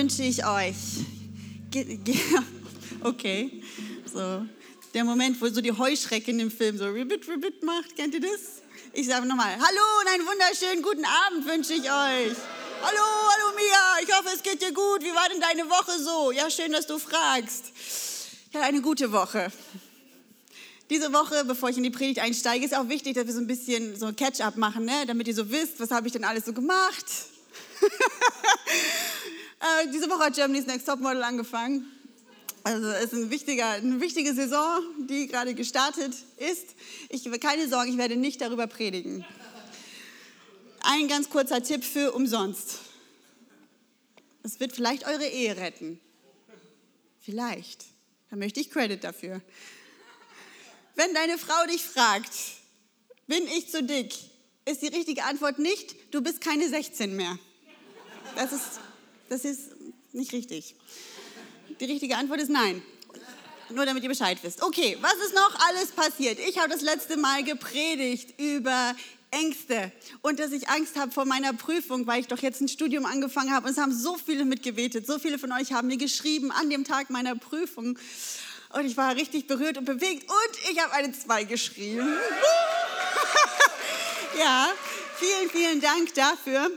wünsche 0.00 0.22
ich 0.22 0.46
euch. 0.46 0.76
Okay, 3.02 3.62
so 4.12 4.44
der 4.92 5.04
Moment, 5.04 5.40
wo 5.40 5.48
so 5.48 5.62
die 5.62 5.72
Heuschrecke 5.72 6.30
in 6.30 6.38
dem 6.38 6.50
Film 6.50 6.76
so 6.76 6.84
Ribbit, 6.86 7.26
Ribbit 7.28 7.62
macht. 7.62 7.96
Kennt 7.96 8.12
ihr 8.12 8.20
das? 8.20 8.60
Ich 8.92 9.06
sage 9.06 9.26
nochmal, 9.26 9.52
hallo 9.52 9.84
und 10.00 10.08
einen 10.08 10.26
wunderschönen 10.26 10.82
guten 10.82 11.04
Abend 11.04 11.46
wünsche 11.46 11.72
ich 11.72 11.82
euch. 11.82 12.36
Hallo, 12.82 13.04
hallo 13.30 13.56
Mia, 13.56 14.02
ich 14.02 14.14
hoffe, 14.14 14.28
es 14.34 14.42
geht 14.42 14.60
dir 14.60 14.72
gut. 14.72 15.02
Wie 15.02 15.14
war 15.14 15.28
denn 15.30 15.40
deine 15.40 15.68
Woche 15.70 15.98
so? 15.98 16.30
Ja, 16.30 16.50
schön, 16.50 16.72
dass 16.72 16.86
du 16.86 16.98
fragst. 16.98 17.72
Ja, 18.52 18.62
eine 18.62 18.82
gute 18.82 19.12
Woche. 19.12 19.50
Diese 20.90 21.12
Woche, 21.12 21.44
bevor 21.46 21.70
ich 21.70 21.78
in 21.78 21.84
die 21.84 21.90
Predigt 21.90 22.20
einsteige, 22.20 22.66
ist 22.66 22.74
auch 22.74 22.88
wichtig, 22.88 23.14
dass 23.14 23.26
wir 23.26 23.34
so 23.34 23.40
ein 23.40 23.46
bisschen 23.46 23.96
so 23.98 24.12
Catch-up 24.12 24.56
machen, 24.56 24.84
ne? 24.84 25.04
damit 25.06 25.28
ihr 25.28 25.34
so 25.34 25.50
wisst, 25.50 25.78
was 25.78 25.90
habe 25.90 26.06
ich 26.06 26.12
denn 26.12 26.24
alles 26.24 26.44
so 26.44 26.52
gemacht. 26.52 27.06
äh, 29.60 29.88
diese 29.92 30.08
Woche 30.08 30.24
hat 30.24 30.34
Germany's 30.34 30.66
Next 30.66 30.86
Topmodel 30.86 31.22
angefangen. 31.22 31.86
Also 32.62 32.88
es 32.88 33.04
ist 33.04 33.12
ein 33.14 33.30
wichtiger, 33.30 33.70
eine 33.70 34.00
wichtige 34.00 34.34
Saison, 34.34 34.80
die 35.08 35.26
gerade 35.26 35.54
gestartet 35.54 36.14
ist. 36.36 36.74
Ich 37.08 37.24
keine 37.40 37.68
Sorge, 37.68 37.90
ich 37.90 37.96
werde 37.96 38.16
nicht 38.16 38.40
darüber 38.40 38.66
predigen. 38.66 39.24
Ein 40.82 41.08
ganz 41.08 41.30
kurzer 41.30 41.62
Tipp 41.62 41.84
für 41.84 42.12
umsonst. 42.12 42.78
Es 44.42 44.60
wird 44.60 44.72
vielleicht 44.72 45.06
eure 45.06 45.26
Ehe 45.26 45.56
retten. 45.56 46.00
Vielleicht. 47.20 47.84
Da 48.30 48.36
möchte 48.36 48.60
ich 48.60 48.70
Credit 48.70 49.02
dafür. 49.02 49.40
Wenn 50.94 51.14
deine 51.14 51.38
Frau 51.38 51.66
dich 51.66 51.82
fragt, 51.82 52.32
bin 53.26 53.46
ich 53.56 53.70
zu 53.70 53.82
dick, 53.82 54.14
ist 54.64 54.82
die 54.82 54.88
richtige 54.88 55.24
Antwort 55.24 55.58
nicht, 55.58 55.94
du 56.14 56.22
bist 56.22 56.40
keine 56.40 56.68
16 56.68 57.14
mehr. 57.16 57.38
Das 58.36 58.52
ist, 58.52 58.80
das 59.30 59.44
ist 59.44 59.70
nicht 60.12 60.32
richtig. 60.32 60.74
Die 61.78 61.84
richtige 61.84 62.16
Antwort 62.16 62.40
ist 62.40 62.50
nein. 62.50 62.82
Nur 63.70 63.86
damit 63.86 64.02
ihr 64.02 64.08
Bescheid 64.08 64.36
wisst. 64.42 64.62
Okay, 64.62 64.98
was 65.00 65.14
ist 65.14 65.34
noch 65.34 65.56
alles 65.68 65.92
passiert? 65.92 66.40
Ich 66.40 66.58
habe 66.58 66.68
das 66.68 66.82
letzte 66.82 67.16
Mal 67.16 67.44
gepredigt 67.44 68.40
über 68.40 68.96
Ängste 69.30 69.92
und 70.22 70.40
dass 70.40 70.50
ich 70.50 70.68
Angst 70.68 70.98
habe 70.98 71.12
vor 71.12 71.24
meiner 71.24 71.52
Prüfung, 71.52 72.08
weil 72.08 72.20
ich 72.20 72.26
doch 72.26 72.40
jetzt 72.40 72.60
ein 72.60 72.66
Studium 72.66 73.06
angefangen 73.06 73.54
habe. 73.54 73.66
Und 73.66 73.72
es 73.72 73.78
haben 73.78 73.94
so 73.94 74.16
viele 74.16 74.44
mitgebetet. 74.44 75.06
So 75.06 75.20
viele 75.20 75.38
von 75.38 75.52
euch 75.52 75.72
haben 75.72 75.86
mir 75.86 75.96
geschrieben 75.96 76.50
an 76.50 76.68
dem 76.68 76.84
Tag 76.84 77.10
meiner 77.10 77.36
Prüfung. 77.36 77.96
Und 78.70 78.84
ich 78.84 78.96
war 78.96 79.14
richtig 79.14 79.46
berührt 79.46 79.78
und 79.78 79.84
bewegt. 79.84 80.28
Und 80.28 80.72
ich 80.72 80.82
habe 80.82 80.92
eine 80.92 81.12
2 81.12 81.44
geschrieben. 81.44 82.08
ja, 84.40 84.68
vielen, 85.20 85.50
vielen 85.50 85.80
Dank 85.80 86.12
dafür. 86.14 86.68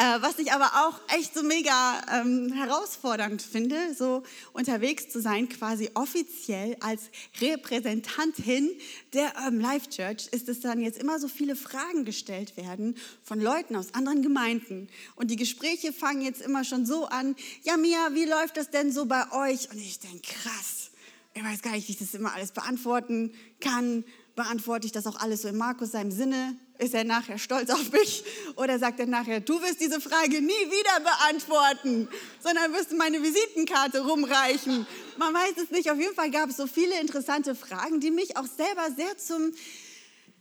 Äh, 0.00 0.22
was 0.22 0.38
ich 0.38 0.50
aber 0.50 0.86
auch 0.86 0.98
echt 1.14 1.34
so 1.34 1.42
mega 1.42 2.00
ähm, 2.10 2.50
herausfordernd 2.54 3.42
finde, 3.42 3.94
so 3.94 4.22
unterwegs 4.54 5.10
zu 5.10 5.20
sein, 5.20 5.50
quasi 5.50 5.90
offiziell 5.92 6.74
als 6.80 7.10
Repräsentantin 7.38 8.70
der 9.12 9.34
Urban 9.36 9.60
Life 9.60 9.90
Church, 9.90 10.28
ist 10.30 10.48
es 10.48 10.60
dann 10.60 10.80
jetzt 10.80 10.98
immer 10.98 11.18
so 11.18 11.28
viele 11.28 11.54
Fragen 11.54 12.06
gestellt 12.06 12.56
werden 12.56 12.96
von 13.22 13.42
Leuten 13.42 13.76
aus 13.76 13.92
anderen 13.92 14.22
Gemeinden. 14.22 14.88
Und 15.16 15.30
die 15.30 15.36
Gespräche 15.36 15.92
fangen 15.92 16.22
jetzt 16.22 16.40
immer 16.40 16.64
schon 16.64 16.86
so 16.86 17.04
an, 17.04 17.36
ja 17.64 17.76
Mia, 17.76 18.14
wie 18.14 18.24
läuft 18.24 18.56
das 18.56 18.70
denn 18.70 18.92
so 18.92 19.04
bei 19.04 19.30
euch? 19.32 19.70
Und 19.70 19.76
ich 19.76 19.98
denke, 19.98 20.22
krass, 20.22 20.89
ich 21.34 21.44
weiß 21.44 21.62
gar 21.62 21.72
nicht, 21.72 21.86
wie 21.88 21.92
ich 21.92 21.98
das 21.98 22.14
immer 22.14 22.34
alles 22.34 22.52
beantworten 22.52 23.32
kann. 23.60 24.04
Beantworte 24.34 24.86
ich 24.86 24.92
das 24.92 25.06
auch 25.06 25.16
alles 25.16 25.42
so 25.42 25.48
in 25.48 25.56
Markus 25.56 25.92
seinem 25.92 26.10
Sinne? 26.10 26.56
Ist 26.78 26.94
er 26.94 27.04
nachher 27.04 27.38
stolz 27.38 27.70
auf 27.70 27.92
mich? 27.92 28.24
Oder 28.56 28.78
sagt 28.78 29.00
er 29.00 29.06
nachher, 29.06 29.40
du 29.40 29.60
wirst 29.60 29.80
diese 29.80 30.00
Frage 30.00 30.40
nie 30.40 30.48
wieder 30.48 31.00
beantworten, 31.00 32.08
sondern 32.42 32.72
wirst 32.72 32.92
meine 32.92 33.22
Visitenkarte 33.22 34.00
rumreichen? 34.00 34.86
Man 35.18 35.34
weiß 35.34 35.62
es 35.62 35.70
nicht. 35.70 35.90
Auf 35.90 35.98
jeden 35.98 36.14
Fall 36.14 36.30
gab 36.30 36.50
es 36.50 36.56
so 36.56 36.66
viele 36.66 36.98
interessante 37.00 37.54
Fragen, 37.54 38.00
die 38.00 38.10
mich 38.10 38.36
auch 38.36 38.46
selber 38.46 38.90
sehr 38.96 39.16
zum 39.18 39.52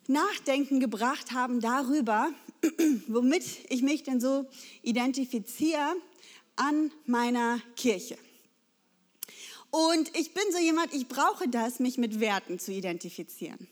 Nachdenken 0.08 0.80
gebracht 0.80 1.34
haben 1.34 1.60
darüber, 1.60 2.32
womit 3.08 3.44
ich 3.70 3.84
mich 3.84 4.04
denn 4.04 4.20
so 4.20 4.50
identifiziere 4.82 5.96
an 6.56 6.92
meiner 7.06 7.60
Kirche. 7.76 8.18
Und 9.72 10.16
ich 10.18 10.34
bin 10.34 10.44
so 10.52 10.58
jemand, 10.58 10.94
ich 10.94 11.08
brauche 11.08 11.48
das, 11.48 11.80
mich 11.80 11.98
mit 11.98 12.20
Werten 12.20 12.60
zu 12.60 12.72
identifizieren. 12.72 13.68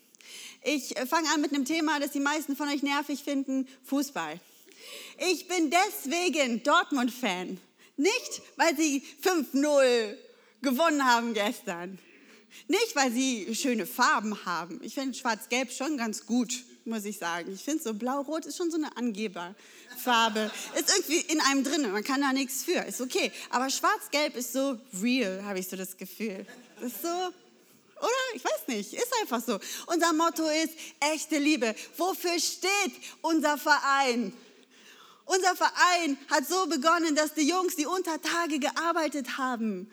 Ich 0.63 0.95
äh, 0.97 1.05
fange 1.05 1.29
an 1.33 1.41
mit 1.41 1.53
einem 1.53 1.65
Thema, 1.65 1.99
das 1.99 2.11
die 2.11 2.19
meisten 2.19 2.55
von 2.55 2.67
euch 2.69 2.83
nervig 2.83 3.23
finden, 3.23 3.67
Fußball. 3.83 4.39
Ich 5.31 5.47
bin 5.47 5.71
deswegen 5.71 6.63
Dortmund-Fan. 6.63 7.59
Nicht, 7.97 8.41
weil 8.57 8.75
sie 8.77 9.03
5-0 9.23 10.15
gewonnen 10.61 11.03
haben 11.03 11.33
gestern. 11.33 11.97
Nicht, 12.67 12.95
weil 12.95 13.11
sie 13.11 13.53
schöne 13.55 13.85
Farben 13.85 14.45
haben. 14.45 14.79
Ich 14.83 14.93
finde 14.93 15.17
Schwarz-Gelb 15.17 15.71
schon 15.71 15.97
ganz 15.97 16.25
gut, 16.25 16.63
muss 16.87 17.05
ich 17.05 17.17
sagen. 17.17 17.53
Ich 17.53 17.63
finde 17.63 17.83
so 17.83 17.93
Blau-Rot 17.93 18.45
ist 18.45 18.57
schon 18.57 18.71
so 18.71 18.77
eine 18.77 18.95
Angeberfarbe. 18.97 20.51
Ist 20.75 20.89
irgendwie 20.97 21.21
in 21.31 21.41
einem 21.41 21.63
drin, 21.63 21.91
man 21.91 22.03
kann 22.03 22.21
da 22.21 22.33
nichts 22.33 22.63
für, 22.63 22.83
ist 22.85 23.01
okay. 23.01 23.31
Aber 23.49 23.69
Schwarz-Gelb 23.69 24.35
ist 24.35 24.53
so 24.53 24.79
real, 25.01 25.43
habe 25.43 25.59
ich 25.59 25.67
so 25.67 25.75
das 25.75 25.97
Gefühl. 25.97 26.45
Ist 26.81 27.01
so, 27.01 27.31
oder? 27.99 28.35
Ich 28.35 28.43
weiß 28.43 28.67
nicht. 28.67 28.93
Ist 28.93 29.13
einfach 29.21 29.41
so. 29.41 29.59
Unser 29.87 30.13
Motto 30.13 30.43
ist 30.47 30.73
echte 30.99 31.37
Liebe. 31.37 31.75
Wofür 31.97 32.39
steht 32.39 32.93
unser 33.21 33.57
Verein? 33.57 34.33
Unser 35.25 35.55
Verein 35.55 36.17
hat 36.29 36.47
so 36.47 36.67
begonnen, 36.67 37.15
dass 37.15 37.33
die 37.33 37.47
Jungs, 37.47 37.75
die 37.75 37.85
unter 37.85 38.21
Tage 38.21 38.59
gearbeitet 38.59 39.37
haben, 39.37 39.91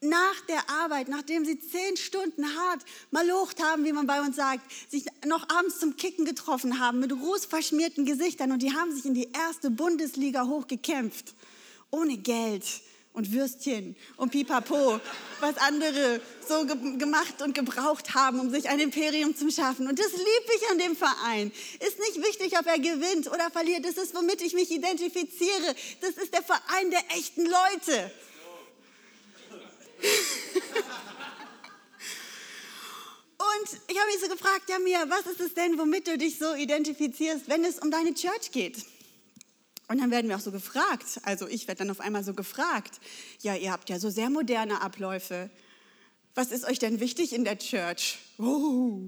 nach 0.00 0.40
der 0.48 0.68
Arbeit, 0.68 1.08
nachdem 1.08 1.44
sie 1.44 1.58
zehn 1.58 1.96
Stunden 1.96 2.44
hart 2.44 2.82
malocht 3.10 3.62
haben, 3.62 3.84
wie 3.84 3.92
man 3.92 4.06
bei 4.06 4.20
uns 4.20 4.36
sagt, 4.36 4.62
sich 4.90 5.06
noch 5.24 5.48
abends 5.48 5.78
zum 5.78 5.96
Kicken 5.96 6.24
getroffen 6.24 6.80
haben 6.80 7.00
mit 7.00 7.12
rußverschmierten 7.12 8.04
Gesichtern 8.04 8.52
und 8.52 8.62
die 8.62 8.74
haben 8.74 8.94
sich 8.94 9.06
in 9.06 9.14
die 9.14 9.30
erste 9.32 9.70
Bundesliga 9.70 10.46
hochgekämpft. 10.46 11.34
Ohne 11.90 12.18
Geld, 12.18 12.64
und 13.16 13.32
Würstchen 13.32 13.96
und 14.18 14.30
Pipapo, 14.30 15.00
was 15.40 15.56
andere 15.56 16.20
so 16.46 16.66
ge 16.66 16.98
gemacht 16.98 17.40
und 17.40 17.54
gebraucht 17.54 18.14
haben, 18.14 18.38
um 18.38 18.50
sich 18.50 18.68
ein 18.68 18.78
Imperium 18.78 19.34
zu 19.34 19.50
schaffen. 19.50 19.88
Und 19.88 19.98
das 19.98 20.12
liebe 20.12 20.52
ich 20.54 20.70
an 20.70 20.78
dem 20.78 20.94
Verein. 20.94 21.50
Ist 21.80 21.98
nicht 21.98 22.22
wichtig, 22.22 22.58
ob 22.58 22.66
er 22.66 22.78
gewinnt 22.78 23.28
oder 23.28 23.50
verliert. 23.50 23.86
Das 23.86 23.96
ist, 23.96 24.14
womit 24.14 24.42
ich 24.42 24.52
mich 24.52 24.70
identifiziere. 24.70 25.74
Das 26.02 26.10
ist 26.10 26.34
der 26.34 26.42
Verein 26.42 26.90
der 26.90 27.00
echten 27.16 27.46
Leute. 27.46 28.12
Und 33.38 33.80
ich 33.88 33.98
habe 33.98 34.10
mich 34.10 34.20
so 34.20 34.28
gefragt, 34.28 34.68
ja 34.68 34.78
Mia, 34.78 35.04
was 35.08 35.26
ist 35.26 35.40
es 35.40 35.54
denn, 35.54 35.78
womit 35.78 36.06
du 36.06 36.18
dich 36.18 36.38
so 36.38 36.54
identifizierst, 36.54 37.48
wenn 37.48 37.64
es 37.64 37.78
um 37.78 37.90
deine 37.90 38.14
Church 38.14 38.50
geht? 38.52 38.84
Und 39.88 40.00
dann 40.00 40.10
werden 40.10 40.28
wir 40.28 40.36
auch 40.36 40.40
so 40.40 40.50
gefragt, 40.50 41.20
also 41.22 41.46
ich 41.46 41.68
werde 41.68 41.78
dann 41.80 41.90
auf 41.90 42.00
einmal 42.00 42.24
so 42.24 42.34
gefragt, 42.34 43.00
ja, 43.40 43.54
ihr 43.54 43.70
habt 43.70 43.88
ja 43.88 44.00
so 44.00 44.10
sehr 44.10 44.30
moderne 44.30 44.80
Abläufe. 44.80 45.48
Was 46.34 46.50
ist 46.50 46.64
euch 46.64 46.78
denn 46.78 47.00
wichtig 47.00 47.32
in 47.32 47.44
der 47.44 47.58
Church? 47.58 48.18
Oh. 48.38 49.00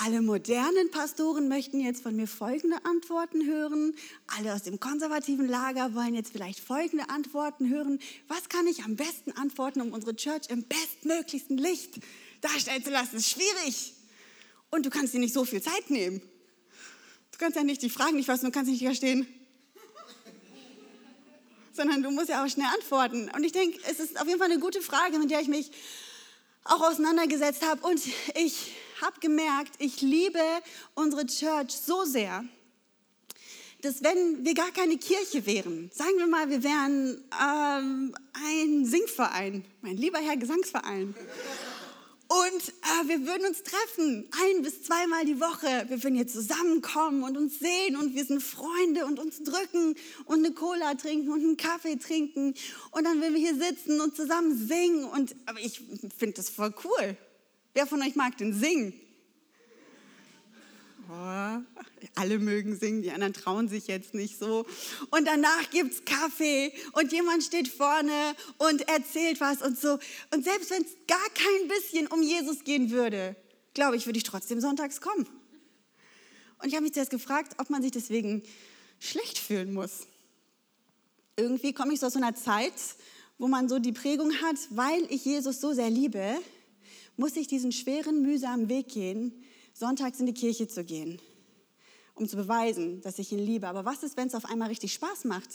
Alle 0.00 0.22
modernen 0.22 0.92
Pastoren 0.92 1.48
möchten 1.48 1.80
jetzt 1.80 2.04
von 2.04 2.14
mir 2.14 2.28
folgende 2.28 2.76
Antworten 2.84 3.44
hören. 3.46 3.96
Alle 4.28 4.54
aus 4.54 4.62
dem 4.62 4.78
konservativen 4.78 5.48
Lager 5.48 5.92
wollen 5.92 6.14
jetzt 6.14 6.30
vielleicht 6.30 6.60
folgende 6.60 7.08
Antworten 7.10 7.68
hören. 7.68 7.98
Was 8.28 8.48
kann 8.48 8.68
ich 8.68 8.84
am 8.84 8.94
besten 8.94 9.32
antworten, 9.32 9.80
um 9.80 9.92
unsere 9.92 10.14
Church 10.14 10.50
im 10.50 10.64
bestmöglichsten 10.64 11.58
Licht 11.58 11.98
darstellen 12.40 12.84
zu 12.84 12.90
lassen? 12.90 13.10
Das 13.14 13.22
ist 13.22 13.30
schwierig. 13.30 13.94
Und 14.70 14.86
du 14.86 14.90
kannst 14.90 15.14
dir 15.14 15.18
nicht 15.18 15.34
so 15.34 15.44
viel 15.44 15.60
Zeit 15.60 15.90
nehmen. 15.90 16.20
Du 17.32 17.38
kannst 17.38 17.56
ja 17.56 17.64
nicht 17.64 17.82
die 17.82 17.90
Fragen 17.90 18.14
nicht 18.14 18.26
fassen, 18.26 18.46
du 18.46 18.52
kannst 18.52 18.70
nicht 18.70 18.84
verstehen. 18.84 19.26
Sondern 21.72 22.04
du 22.04 22.12
musst 22.12 22.28
ja 22.28 22.44
auch 22.44 22.48
schnell 22.48 22.68
antworten. 22.72 23.30
Und 23.34 23.42
ich 23.42 23.52
denke, 23.52 23.80
es 23.90 23.98
ist 23.98 24.20
auf 24.20 24.28
jeden 24.28 24.38
Fall 24.38 24.50
eine 24.50 24.60
gute 24.60 24.80
Frage, 24.80 25.18
mit 25.18 25.32
der 25.32 25.40
ich 25.40 25.48
mich 25.48 25.72
auch 26.62 26.88
auseinandergesetzt 26.88 27.66
habe. 27.66 27.84
Und 27.84 28.00
ich 28.36 28.72
habe 29.00 29.20
gemerkt, 29.20 29.74
ich 29.78 30.00
liebe 30.00 30.42
unsere 30.94 31.26
Church 31.26 31.72
so 31.72 32.04
sehr, 32.04 32.44
dass 33.82 34.02
wenn 34.02 34.44
wir 34.44 34.54
gar 34.54 34.72
keine 34.72 34.98
Kirche 34.98 35.46
wären, 35.46 35.90
sagen 35.94 36.18
wir 36.18 36.26
mal, 36.26 36.50
wir 36.50 36.62
wären 36.64 37.22
ähm, 37.40 38.14
ein 38.32 38.84
Singverein, 38.84 39.64
mein 39.82 39.96
lieber 39.96 40.18
Herr 40.18 40.36
Gesangsverein. 40.36 41.14
Und 42.30 42.68
äh, 42.68 43.08
wir 43.08 43.26
würden 43.26 43.46
uns 43.46 43.62
treffen, 43.62 44.28
ein 44.32 44.62
bis 44.62 44.82
zweimal 44.82 45.24
die 45.24 45.40
Woche. 45.40 45.86
Wir 45.88 46.02
würden 46.02 46.14
hier 46.14 46.26
zusammenkommen 46.26 47.22
und 47.22 47.38
uns 47.38 47.58
sehen 47.58 47.96
und 47.96 48.14
wir 48.14 48.24
sind 48.24 48.42
Freunde 48.42 49.06
und 49.06 49.18
uns 49.18 49.42
drücken 49.42 49.94
und 50.26 50.44
eine 50.44 50.52
Cola 50.52 50.94
trinken 50.94 51.30
und 51.30 51.40
einen 51.40 51.56
Kaffee 51.56 51.96
trinken. 51.96 52.52
Und 52.90 53.04
dann 53.04 53.22
würden 53.22 53.34
wir 53.34 53.40
hier 53.40 53.54
sitzen 53.54 54.02
und 54.02 54.14
zusammen 54.14 54.58
singen. 54.58 55.04
Und, 55.04 55.36
aber 55.46 55.58
ich 55.60 55.80
finde 56.18 56.34
das 56.34 56.50
voll 56.50 56.74
cool. 56.84 57.16
Wer 57.74 57.86
von 57.86 58.02
euch 58.02 58.16
mag 58.16 58.36
denn 58.38 58.52
singen? 58.52 58.94
oh, 61.10 61.58
alle 62.14 62.38
mögen 62.38 62.76
singen, 62.76 63.02
die 63.02 63.10
anderen 63.10 63.32
trauen 63.32 63.68
sich 63.68 63.86
jetzt 63.86 64.14
nicht 64.14 64.38
so. 64.38 64.66
Und 65.10 65.26
danach 65.26 65.70
gibt 65.70 65.92
es 65.92 66.04
Kaffee 66.04 66.72
und 66.92 67.12
jemand 67.12 67.42
steht 67.42 67.68
vorne 67.68 68.34
und 68.58 68.88
erzählt 68.88 69.40
was 69.40 69.62
und 69.62 69.78
so. 69.78 69.98
Und 70.32 70.44
selbst 70.44 70.70
wenn 70.70 70.82
es 70.82 70.96
gar 71.06 71.28
kein 71.34 71.68
bisschen 71.68 72.06
um 72.08 72.22
Jesus 72.22 72.64
gehen 72.64 72.90
würde, 72.90 73.36
glaube 73.74 73.96
ich, 73.96 74.06
würde 74.06 74.18
ich 74.18 74.24
trotzdem 74.24 74.60
sonntags 74.60 75.00
kommen. 75.00 75.26
Und 76.60 76.68
ich 76.68 76.74
habe 76.74 76.82
mich 76.82 76.94
zuerst 76.94 77.10
gefragt, 77.10 77.54
ob 77.58 77.70
man 77.70 77.82
sich 77.82 77.92
deswegen 77.92 78.42
schlecht 78.98 79.38
fühlen 79.38 79.72
muss. 79.72 80.06
Irgendwie 81.36 81.72
komme 81.72 81.94
ich 81.94 82.00
so 82.00 82.06
aus 82.06 82.16
einer 82.16 82.34
Zeit, 82.34 82.72
wo 83.38 83.46
man 83.46 83.68
so 83.68 83.78
die 83.78 83.92
Prägung 83.92 84.32
hat, 84.42 84.56
weil 84.70 85.06
ich 85.08 85.24
Jesus 85.24 85.60
so 85.60 85.72
sehr 85.72 85.88
liebe, 85.88 86.36
muss 87.18 87.36
ich 87.36 87.48
diesen 87.48 87.72
schweren, 87.72 88.22
mühsamen 88.22 88.68
Weg 88.68 88.88
gehen, 88.88 89.32
sonntags 89.74 90.20
in 90.20 90.26
die 90.26 90.34
Kirche 90.34 90.68
zu 90.68 90.84
gehen, 90.84 91.20
um 92.14 92.28
zu 92.28 92.36
beweisen, 92.36 93.02
dass 93.02 93.18
ich 93.18 93.32
ihn 93.32 93.40
liebe. 93.40 93.68
Aber 93.68 93.84
was 93.84 94.02
ist, 94.02 94.16
wenn 94.16 94.28
es 94.28 94.34
auf 94.34 94.44
einmal 94.44 94.68
richtig 94.68 94.94
Spaß 94.94 95.24
macht, 95.24 95.48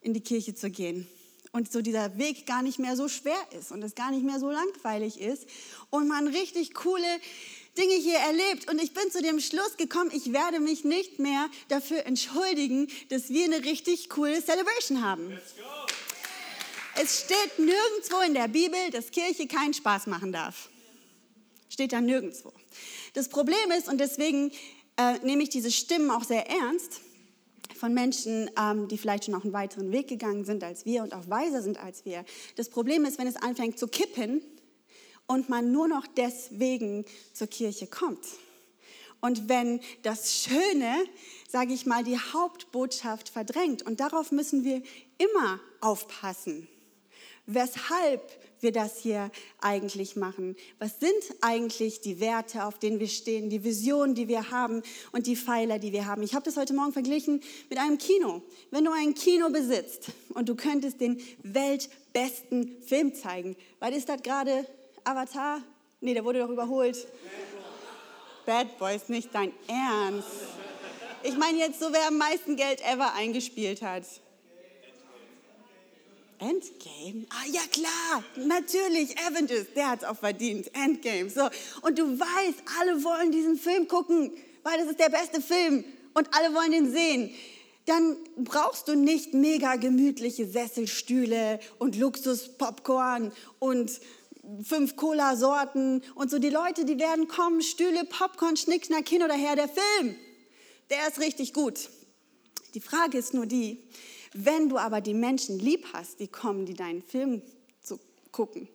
in 0.00 0.14
die 0.14 0.22
Kirche 0.22 0.54
zu 0.54 0.70
gehen? 0.70 1.06
Und 1.52 1.70
so 1.70 1.80
dieser 1.80 2.18
Weg 2.18 2.46
gar 2.46 2.62
nicht 2.62 2.78
mehr 2.78 2.96
so 2.96 3.08
schwer 3.08 3.38
ist 3.58 3.72
und 3.72 3.82
es 3.82 3.94
gar 3.94 4.10
nicht 4.10 4.24
mehr 4.24 4.40
so 4.40 4.50
langweilig 4.50 5.20
ist 5.20 5.46
und 5.90 6.08
man 6.08 6.28
richtig 6.28 6.74
coole 6.74 7.06
Dinge 7.78 7.94
hier 7.94 8.18
erlebt. 8.18 8.70
Und 8.70 8.82
ich 8.82 8.94
bin 8.94 9.10
zu 9.10 9.22
dem 9.22 9.38
Schluss 9.38 9.76
gekommen, 9.76 10.10
ich 10.12 10.32
werde 10.32 10.60
mich 10.60 10.84
nicht 10.84 11.18
mehr 11.18 11.48
dafür 11.68 12.04
entschuldigen, 12.06 12.88
dass 13.10 13.28
wir 13.28 13.44
eine 13.44 13.64
richtig 13.64 14.08
coole 14.08 14.42
Celebration 14.42 15.02
haben. 15.02 15.38
Es 17.00 17.20
steht 17.24 17.58
nirgendwo 17.58 18.20
in 18.26 18.32
der 18.32 18.48
Bibel, 18.48 18.90
dass 18.90 19.10
Kirche 19.10 19.46
keinen 19.46 19.74
Spaß 19.74 20.06
machen 20.06 20.32
darf. 20.32 20.70
Steht 21.76 21.92
da 21.92 22.00
nirgendwo. 22.00 22.54
Das 23.12 23.28
Problem 23.28 23.70
ist, 23.76 23.86
und 23.86 24.00
deswegen 24.00 24.50
äh, 24.96 25.18
nehme 25.18 25.42
ich 25.42 25.50
diese 25.50 25.70
Stimmen 25.70 26.10
auch 26.10 26.24
sehr 26.24 26.48
ernst, 26.48 27.02
von 27.78 27.92
Menschen, 27.92 28.50
ähm, 28.58 28.88
die 28.88 28.96
vielleicht 28.96 29.26
schon 29.26 29.34
auch 29.34 29.44
einen 29.44 29.52
weiteren 29.52 29.92
Weg 29.92 30.08
gegangen 30.08 30.46
sind 30.46 30.64
als 30.64 30.86
wir 30.86 31.02
und 31.02 31.12
auch 31.12 31.28
weiser 31.28 31.60
sind 31.60 31.76
als 31.76 32.06
wir. 32.06 32.24
Das 32.54 32.70
Problem 32.70 33.04
ist, 33.04 33.18
wenn 33.18 33.26
es 33.26 33.36
anfängt 33.36 33.78
zu 33.78 33.88
kippen 33.88 34.40
und 35.26 35.50
man 35.50 35.70
nur 35.70 35.86
noch 35.86 36.06
deswegen 36.06 37.04
zur 37.34 37.48
Kirche 37.48 37.86
kommt. 37.86 38.24
Und 39.20 39.50
wenn 39.50 39.80
das 40.02 40.32
Schöne, 40.32 40.94
sage 41.46 41.74
ich 41.74 41.84
mal, 41.84 42.04
die 42.04 42.18
Hauptbotschaft 42.18 43.28
verdrängt. 43.28 43.82
Und 43.82 44.00
darauf 44.00 44.32
müssen 44.32 44.64
wir 44.64 44.80
immer 45.18 45.60
aufpassen 45.82 46.68
weshalb 47.46 48.22
wir 48.66 48.72
das 48.72 48.98
hier 48.98 49.30
eigentlich 49.60 50.16
machen. 50.16 50.56
Was 50.80 50.98
sind 50.98 51.14
eigentlich 51.40 52.00
die 52.00 52.18
Werte, 52.18 52.64
auf 52.64 52.80
denen 52.80 52.98
wir 52.98 53.06
stehen, 53.06 53.48
die 53.48 53.62
Visionen, 53.62 54.16
die 54.16 54.26
wir 54.26 54.50
haben 54.50 54.82
und 55.12 55.28
die 55.28 55.36
Pfeiler, 55.36 55.78
die 55.78 55.92
wir 55.92 56.06
haben. 56.06 56.24
Ich 56.24 56.34
habe 56.34 56.44
das 56.44 56.56
heute 56.56 56.74
Morgen 56.74 56.92
verglichen 56.92 57.40
mit 57.70 57.78
einem 57.78 57.96
Kino. 57.96 58.42
Wenn 58.72 58.84
du 58.84 58.90
ein 58.90 59.14
Kino 59.14 59.50
besitzt 59.50 60.10
und 60.34 60.48
du 60.48 60.56
könntest 60.56 61.00
den 61.00 61.22
weltbesten 61.44 62.82
Film 62.82 63.14
zeigen, 63.14 63.56
was 63.78 63.94
ist 63.94 64.08
das 64.08 64.20
gerade? 64.22 64.66
Avatar? 65.04 65.62
Nee, 66.00 66.14
der 66.14 66.24
wurde 66.24 66.40
doch 66.40 66.50
überholt. 66.50 67.06
Bad 68.46 68.78
Boys, 68.80 69.08
nicht 69.08 69.32
dein 69.32 69.52
Ernst. 69.68 70.28
Ich 71.22 71.36
meine 71.36 71.58
jetzt 71.58 71.78
so, 71.78 71.92
wer 71.92 72.08
am 72.08 72.18
meisten 72.18 72.56
Geld 72.56 72.80
ever 72.84 73.14
eingespielt 73.14 73.82
hat. 73.82 74.02
Endgame? 76.38 77.26
Ah 77.30 77.46
ja 77.50 77.60
klar, 77.70 78.24
natürlich, 78.36 79.16
Avengers, 79.18 79.66
der 79.74 79.90
hat 79.90 80.02
es 80.02 80.08
auch 80.08 80.16
verdient. 80.16 80.70
Endgame. 80.74 81.30
So. 81.30 81.48
Und 81.82 81.98
du 81.98 82.18
weißt, 82.18 82.62
alle 82.80 83.02
wollen 83.04 83.32
diesen 83.32 83.56
Film 83.56 83.88
gucken, 83.88 84.32
weil 84.62 84.78
das 84.78 84.88
ist 84.88 85.00
der 85.00 85.08
beste 85.08 85.40
Film 85.40 85.84
und 86.14 86.28
alle 86.32 86.54
wollen 86.54 86.72
ihn 86.72 86.92
sehen. 86.92 87.30
Dann 87.86 88.16
brauchst 88.36 88.88
du 88.88 88.96
nicht 88.96 89.32
mega 89.32 89.76
gemütliche 89.76 90.46
Sesselstühle 90.46 91.60
und 91.78 91.96
Luxus-Popcorn 91.96 93.32
und 93.60 94.00
fünf 94.62 94.96
Cola-Sorten 94.96 96.02
und 96.14 96.30
so. 96.30 96.38
Die 96.38 96.50
Leute, 96.50 96.84
die 96.84 96.98
werden 96.98 97.28
kommen, 97.28 97.62
Stühle, 97.62 98.04
Popcorn, 98.04 98.56
Schnickschnack, 98.56 99.08
hin 99.08 99.22
oder 99.22 99.34
her, 99.34 99.54
der 99.54 99.68
Film, 99.68 100.16
der 100.90 101.08
ist 101.08 101.20
richtig 101.20 101.52
gut. 101.52 101.88
Die 102.74 102.80
Frage 102.80 103.18
ist 103.18 103.34
nur 103.34 103.46
die, 103.46 103.84
wenn 104.44 104.68
du 104.68 104.78
aber 104.78 105.00
die 105.00 105.14
Menschen 105.14 105.58
lieb 105.58 105.86
hast, 105.92 106.20
die 106.20 106.28
kommen, 106.28 106.66
die 106.66 106.74
deinen 106.74 107.02
Film 107.02 107.42
zu 107.82 107.98
gucken, 108.32 108.68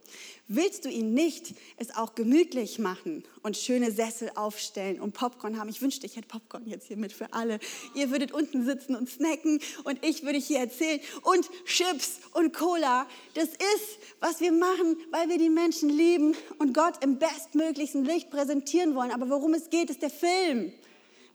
willst 0.48 0.86
du 0.86 0.90
ihnen 0.90 1.14
nicht 1.14 1.54
es 1.78 1.96
auch 1.96 2.16
gemütlich 2.16 2.80
machen 2.80 3.24
und 3.44 3.56
schöne 3.56 3.92
Sessel 3.92 4.32
aufstellen 4.36 5.00
und 5.00 5.14
Popcorn 5.14 5.60
haben? 5.60 5.70
Ich 5.70 5.82
wünschte, 5.82 6.06
ich 6.06 6.16
hätte 6.16 6.28
Popcorn 6.28 6.66
jetzt 6.66 6.88
hier 6.88 6.98
mit 6.98 7.14
für 7.14 7.32
alle. 7.34 7.60
Ihr 7.94 8.10
würdet 8.10 8.32
unten 8.32 8.66
sitzen 8.66 8.96
und 8.96 9.10
snacken 9.10 9.60
und 9.84 10.04
ich 10.04 10.24
würde 10.24 10.40
hier 10.40 10.60
erzählen 10.60 11.00
und 11.22 11.50
Chips 11.66 12.20
und 12.34 12.54
Cola. 12.54 13.08
Das 13.36 13.50
ist, 13.50 14.00
was 14.20 14.42
wir 14.42 14.52
machen, 14.52 14.98
weil 15.12 15.30
wir 15.30 15.38
die 15.38 15.50
Menschen 15.50 15.90
lieben 15.90 16.36
und 16.58 16.74
Gott 16.74 17.04
im 17.04 17.20
bestmöglichsten 17.20 18.04
Licht 18.04 18.32
präsentieren 18.32 18.96
wollen. 18.96 19.12
Aber 19.12 19.30
worum 19.30 19.54
es 19.54 19.70
geht, 19.70 19.90
ist 19.90 20.02
der 20.02 20.10
Film 20.10 20.74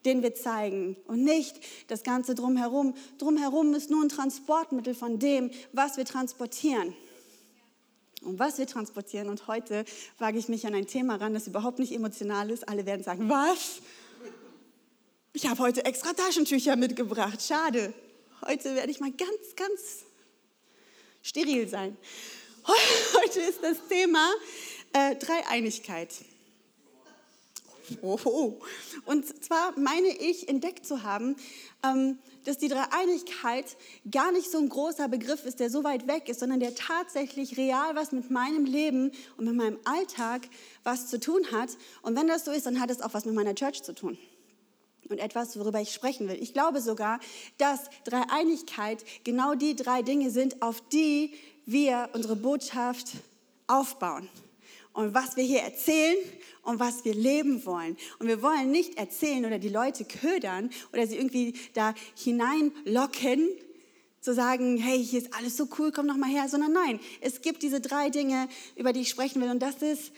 den 0.06 0.22
wir 0.22 0.34
zeigen 0.34 0.96
und 1.06 1.24
nicht 1.24 1.56
das 1.88 2.02
Ganze 2.04 2.34
drumherum. 2.34 2.94
Drumherum 3.18 3.74
ist 3.74 3.90
nur 3.90 4.02
ein 4.02 4.08
Transportmittel 4.08 4.94
von 4.94 5.18
dem, 5.18 5.50
was 5.72 5.96
wir 5.96 6.04
transportieren. 6.04 6.94
Und 8.22 8.38
was 8.38 8.58
wir 8.58 8.66
transportieren. 8.66 9.28
Und 9.28 9.46
heute 9.46 9.84
wage 10.18 10.38
ich 10.38 10.48
mich 10.48 10.66
an 10.66 10.74
ein 10.74 10.86
Thema 10.86 11.16
ran, 11.16 11.34
das 11.34 11.46
überhaupt 11.46 11.78
nicht 11.78 11.92
emotional 11.92 12.50
ist. 12.50 12.68
Alle 12.68 12.86
werden 12.86 13.02
sagen, 13.02 13.28
was? 13.28 13.82
Ich 15.32 15.46
habe 15.46 15.60
heute 15.62 15.84
extra 15.84 16.12
Taschentücher 16.14 16.76
mitgebracht. 16.76 17.42
Schade. 17.42 17.92
Heute 18.46 18.74
werde 18.74 18.90
ich 18.90 19.00
mal 19.00 19.12
ganz, 19.12 19.54
ganz 19.54 20.04
steril 21.22 21.68
sein. 21.68 21.96
Heute 23.22 23.40
ist 23.40 23.62
das 23.62 23.76
Thema 23.88 24.30
äh, 24.92 25.14
Dreieinigkeit. 25.16 26.10
Oh, 28.02 28.60
Und 29.04 29.44
zwar 29.44 29.78
meine 29.78 30.08
ich 30.08 30.48
entdeckt 30.48 30.86
zu 30.86 31.02
haben, 31.02 31.36
ähm, 31.84 32.18
dass 32.44 32.58
die 32.58 32.68
Dreieinigkeit 32.68 33.76
gar 34.10 34.32
nicht 34.32 34.50
so 34.50 34.58
ein 34.58 34.68
großer 34.68 35.08
Begriff 35.08 35.44
ist, 35.44 35.60
der 35.60 35.70
so 35.70 35.84
weit 35.84 36.06
weg 36.06 36.28
ist, 36.28 36.40
sondern 36.40 36.60
der 36.60 36.74
tatsächlich 36.74 37.56
real 37.56 37.94
was 37.94 38.12
mit 38.12 38.30
meinem 38.30 38.64
Leben 38.64 39.12
und 39.36 39.46
mit 39.46 39.54
meinem 39.54 39.78
Alltag 39.84 40.48
was 40.84 41.08
zu 41.08 41.18
tun 41.18 41.42
hat. 41.52 41.70
Und 42.02 42.16
wenn 42.16 42.28
das 42.28 42.44
so 42.44 42.52
ist, 42.52 42.66
dann 42.66 42.80
hat 42.80 42.90
es 42.90 43.00
auch 43.00 43.14
was 43.14 43.24
mit 43.24 43.34
meiner 43.34 43.54
Church 43.54 43.82
zu 43.82 43.94
tun. 43.94 44.18
Und 45.08 45.18
etwas, 45.18 45.58
worüber 45.58 45.80
ich 45.80 45.92
sprechen 45.92 46.28
will. 46.28 46.40
Ich 46.40 46.52
glaube 46.52 46.80
sogar, 46.80 47.20
dass 47.58 47.84
Dreieinigkeit 48.04 49.04
genau 49.22 49.54
die 49.54 49.76
drei 49.76 50.02
Dinge 50.02 50.30
sind, 50.30 50.62
auf 50.62 50.80
die 50.88 51.34
wir 51.64 52.10
unsere 52.12 52.36
Botschaft 52.36 53.12
aufbauen. 53.66 54.28
Und 54.96 55.12
was 55.12 55.36
wir 55.36 55.44
hier 55.44 55.60
erzählen 55.60 56.16
und 56.62 56.80
was 56.80 57.04
wir 57.04 57.12
leben 57.14 57.66
wollen. 57.66 57.98
Und 58.18 58.28
wir 58.28 58.40
wollen 58.40 58.70
nicht 58.70 58.96
erzählen 58.96 59.44
oder 59.44 59.58
die 59.58 59.68
Leute 59.68 60.06
ködern 60.06 60.70
oder 60.90 61.06
sie 61.06 61.16
irgendwie 61.16 61.52
da 61.74 61.94
hineinlocken, 62.16 63.46
zu 64.22 64.32
sagen, 64.32 64.78
hey, 64.78 65.04
hier 65.04 65.20
ist 65.20 65.34
alles 65.34 65.58
so 65.58 65.68
cool, 65.78 65.92
komm 65.92 66.06
noch 66.06 66.16
mal 66.16 66.30
her, 66.30 66.48
sondern 66.48 66.72
nein, 66.72 66.98
es 67.20 67.42
gibt 67.42 67.62
diese 67.62 67.82
drei 67.82 68.08
Dinge, 68.08 68.48
über 68.74 68.94
die 68.94 69.02
ich 69.02 69.10
sprechen 69.10 69.42
will 69.42 69.50
und 69.50 69.60
das 69.60 69.82
ist 69.82 70.12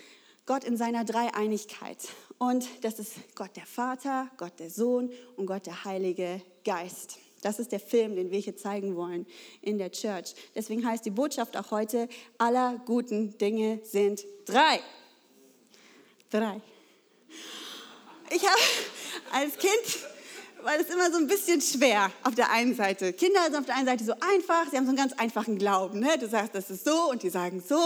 Gott 0.47 0.63
in 0.63 0.77
seiner 0.77 1.05
Dreieinigkeit. 1.05 1.99
Und 2.39 2.65
das 2.83 3.01
ist 3.01 3.15
Gott 3.35 3.57
der 3.57 3.67
Vater, 3.67 4.31
Gott 4.37 4.61
der 4.61 4.71
Sohn 4.71 5.11
und 5.37 5.47
Gott 5.47 5.67
der 5.67 5.85
Heilige 5.85 6.41
Geist. 6.65 7.19
Das 7.43 7.59
ist 7.59 7.73
der 7.73 7.81
Film, 7.81 8.17
den 8.17 8.31
wir 8.31 8.39
hier 8.39 8.57
zeigen 8.57 8.97
wollen 8.97 9.27
in 9.63 9.79
der 9.79 9.93
Church. 9.93 10.35
Deswegen 10.55 10.87
heißt 10.87 11.05
die 11.05 11.11
Botschaft 11.11 11.57
auch 11.57 11.71
heute, 11.71 12.09
aller 12.37 12.81
guten 12.85 13.37
Dinge 13.39 13.81
sind 13.85 14.25
drei. 14.45 14.81
Drei. 16.31 16.61
Ich 18.31 18.43
habe 18.43 18.61
als 19.33 19.57
Kind 19.57 20.09
war 20.63 20.77
das 20.77 20.89
immer 20.91 21.11
so 21.11 21.19
ein 21.19 21.27
bisschen 21.27 21.61
schwer 21.61 22.11
auf 22.25 22.35
der 22.35 22.51
einen 22.51 22.75
Seite. 22.75 23.13
Kinder 23.13 23.45
sind 23.45 23.57
auf 23.57 23.67
der 23.67 23.77
einen 23.77 23.87
Seite 23.87 24.05
so 24.05 24.13
einfach, 24.13 24.71
sie 24.71 24.77
haben 24.77 24.85
so 24.85 24.91
einen 24.91 24.97
ganz 24.97 25.13
einfachen 25.15 25.59
Glauben. 25.59 26.01
Ne? 26.01 26.19
Du 26.19 26.29
sagst, 26.29 26.55
das 26.55 26.71
ist 26.71 26.85
so 26.85 27.11
und 27.11 27.23
die 27.23 27.31
sagen 27.31 27.63
so. 27.67 27.77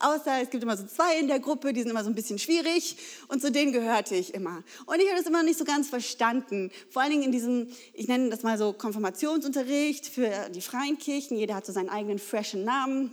Außer 0.00 0.42
es 0.42 0.50
gibt 0.50 0.62
immer 0.62 0.76
so 0.76 0.84
zwei 0.86 1.18
in 1.18 1.28
der 1.28 1.40
Gruppe, 1.40 1.72
die 1.72 1.82
sind 1.82 1.90
immer 1.90 2.02
so 2.02 2.10
ein 2.10 2.14
bisschen 2.14 2.38
schwierig 2.38 2.96
und 3.28 3.40
zu 3.40 3.52
denen 3.52 3.72
gehörte 3.72 4.14
ich 4.14 4.34
immer. 4.34 4.62
Und 4.86 5.00
ich 5.00 5.06
habe 5.08 5.18
das 5.18 5.26
immer 5.26 5.42
nicht 5.42 5.58
so 5.58 5.64
ganz 5.64 5.88
verstanden. 5.88 6.70
Vor 6.90 7.02
allen 7.02 7.12
Dingen 7.12 7.24
in 7.24 7.32
diesem, 7.32 7.68
ich 7.92 8.08
nenne 8.08 8.30
das 8.30 8.42
mal 8.42 8.58
so 8.58 8.72
Konfirmationsunterricht 8.72 10.06
für 10.06 10.30
die 10.50 10.62
freien 10.62 10.98
Kirchen. 10.98 11.36
Jeder 11.36 11.54
hat 11.54 11.66
so 11.66 11.72
seinen 11.72 11.90
eigenen 11.90 12.18
freshen 12.18 12.64
Namen. 12.64 13.12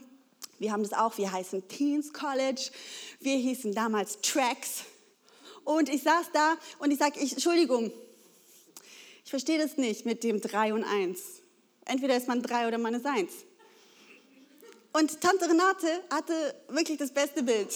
Wir 0.60 0.72
haben 0.72 0.84
das 0.84 0.94
auch, 0.94 1.18
wir 1.18 1.32
heißen 1.32 1.68
Teens 1.68 2.14
College, 2.14 2.72
wir 3.20 3.36
hießen 3.36 3.74
damals 3.74 4.22
Tracks. 4.22 4.84
Und 5.66 5.90
ich 5.90 6.04
saß 6.04 6.28
da 6.34 6.56
und 6.80 6.92
ich 6.92 7.00
sage, 7.00 7.20
Entschuldigung, 7.20 7.92
ich 9.24 9.30
verstehe 9.30 9.58
das 9.58 9.78
nicht 9.78 10.06
mit 10.06 10.24
dem 10.24 10.42
3 10.42 10.74
und 10.74 10.84
1. 10.84 11.20
Entweder 11.86 12.18
ist 12.18 12.28
man 12.28 12.42
3 12.42 12.68
oder 12.68 12.78
man 12.78 12.94
ist 12.94 13.06
1. 13.06 13.32
Und 14.94 15.22
Tante 15.22 15.50
Renate 15.50 15.88
hatte 16.10 16.56
wirklich 16.70 16.98
das 16.98 17.12
beste 17.12 17.42
Bild. 17.42 17.74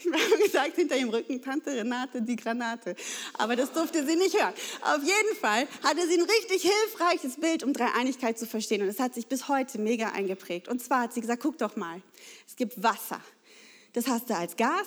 Wir 0.02 0.12
haben 0.12 0.42
gesagt, 0.42 0.76
hinter 0.76 0.96
ihrem 0.96 1.10
Rücken, 1.10 1.42
Tante 1.42 1.70
Renate, 1.70 2.22
die 2.22 2.36
Granate. 2.36 2.96
Aber 3.34 3.54
das 3.56 3.72
durfte 3.72 4.06
sie 4.06 4.16
nicht 4.16 4.34
hören. 4.34 4.54
Auf 4.82 5.02
jeden 5.02 5.36
Fall 5.38 5.66
hatte 5.82 6.06
sie 6.06 6.14
ein 6.14 6.22
richtig 6.22 6.62
hilfreiches 6.62 7.36
Bild, 7.36 7.62
um 7.62 7.72
Dreieinigkeit 7.72 8.38
zu 8.38 8.46
verstehen. 8.46 8.82
Und 8.82 8.88
das 8.88 8.98
hat 8.98 9.14
sich 9.14 9.26
bis 9.26 9.48
heute 9.48 9.78
mega 9.78 10.10
eingeprägt. 10.10 10.68
Und 10.68 10.82
zwar 10.82 11.02
hat 11.02 11.12
sie 11.12 11.20
gesagt, 11.20 11.42
guck 11.42 11.58
doch 11.58 11.76
mal, 11.76 12.02
es 12.46 12.56
gibt 12.56 12.82
Wasser. 12.82 13.20
Das 13.92 14.06
hast 14.06 14.30
du 14.30 14.36
als 14.36 14.56
Gas, 14.56 14.86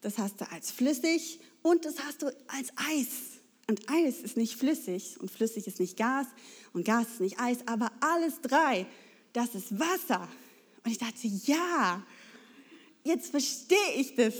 das 0.00 0.16
hast 0.18 0.40
du 0.40 0.50
als 0.50 0.70
flüssig 0.70 1.40
und 1.62 1.84
das 1.84 1.96
hast 2.06 2.22
du 2.22 2.26
als 2.46 2.70
Eis. 2.76 3.37
Und 3.68 3.82
Eis 3.90 4.20
ist 4.20 4.38
nicht 4.38 4.54
flüssig 4.54 5.20
und 5.20 5.30
flüssig 5.30 5.66
ist 5.66 5.78
nicht 5.78 5.98
Gas 5.98 6.26
und 6.72 6.86
Gas 6.86 7.06
ist 7.08 7.20
nicht 7.20 7.38
Eis, 7.38 7.58
aber 7.66 7.92
alles 8.00 8.40
drei, 8.40 8.86
das 9.34 9.54
ist 9.54 9.78
Wasser. 9.78 10.26
Und 10.84 10.90
ich 10.90 10.96
dachte, 10.96 11.28
ja, 11.44 12.02
jetzt 13.04 13.30
verstehe 13.30 13.94
ich 13.96 14.14
das. 14.14 14.34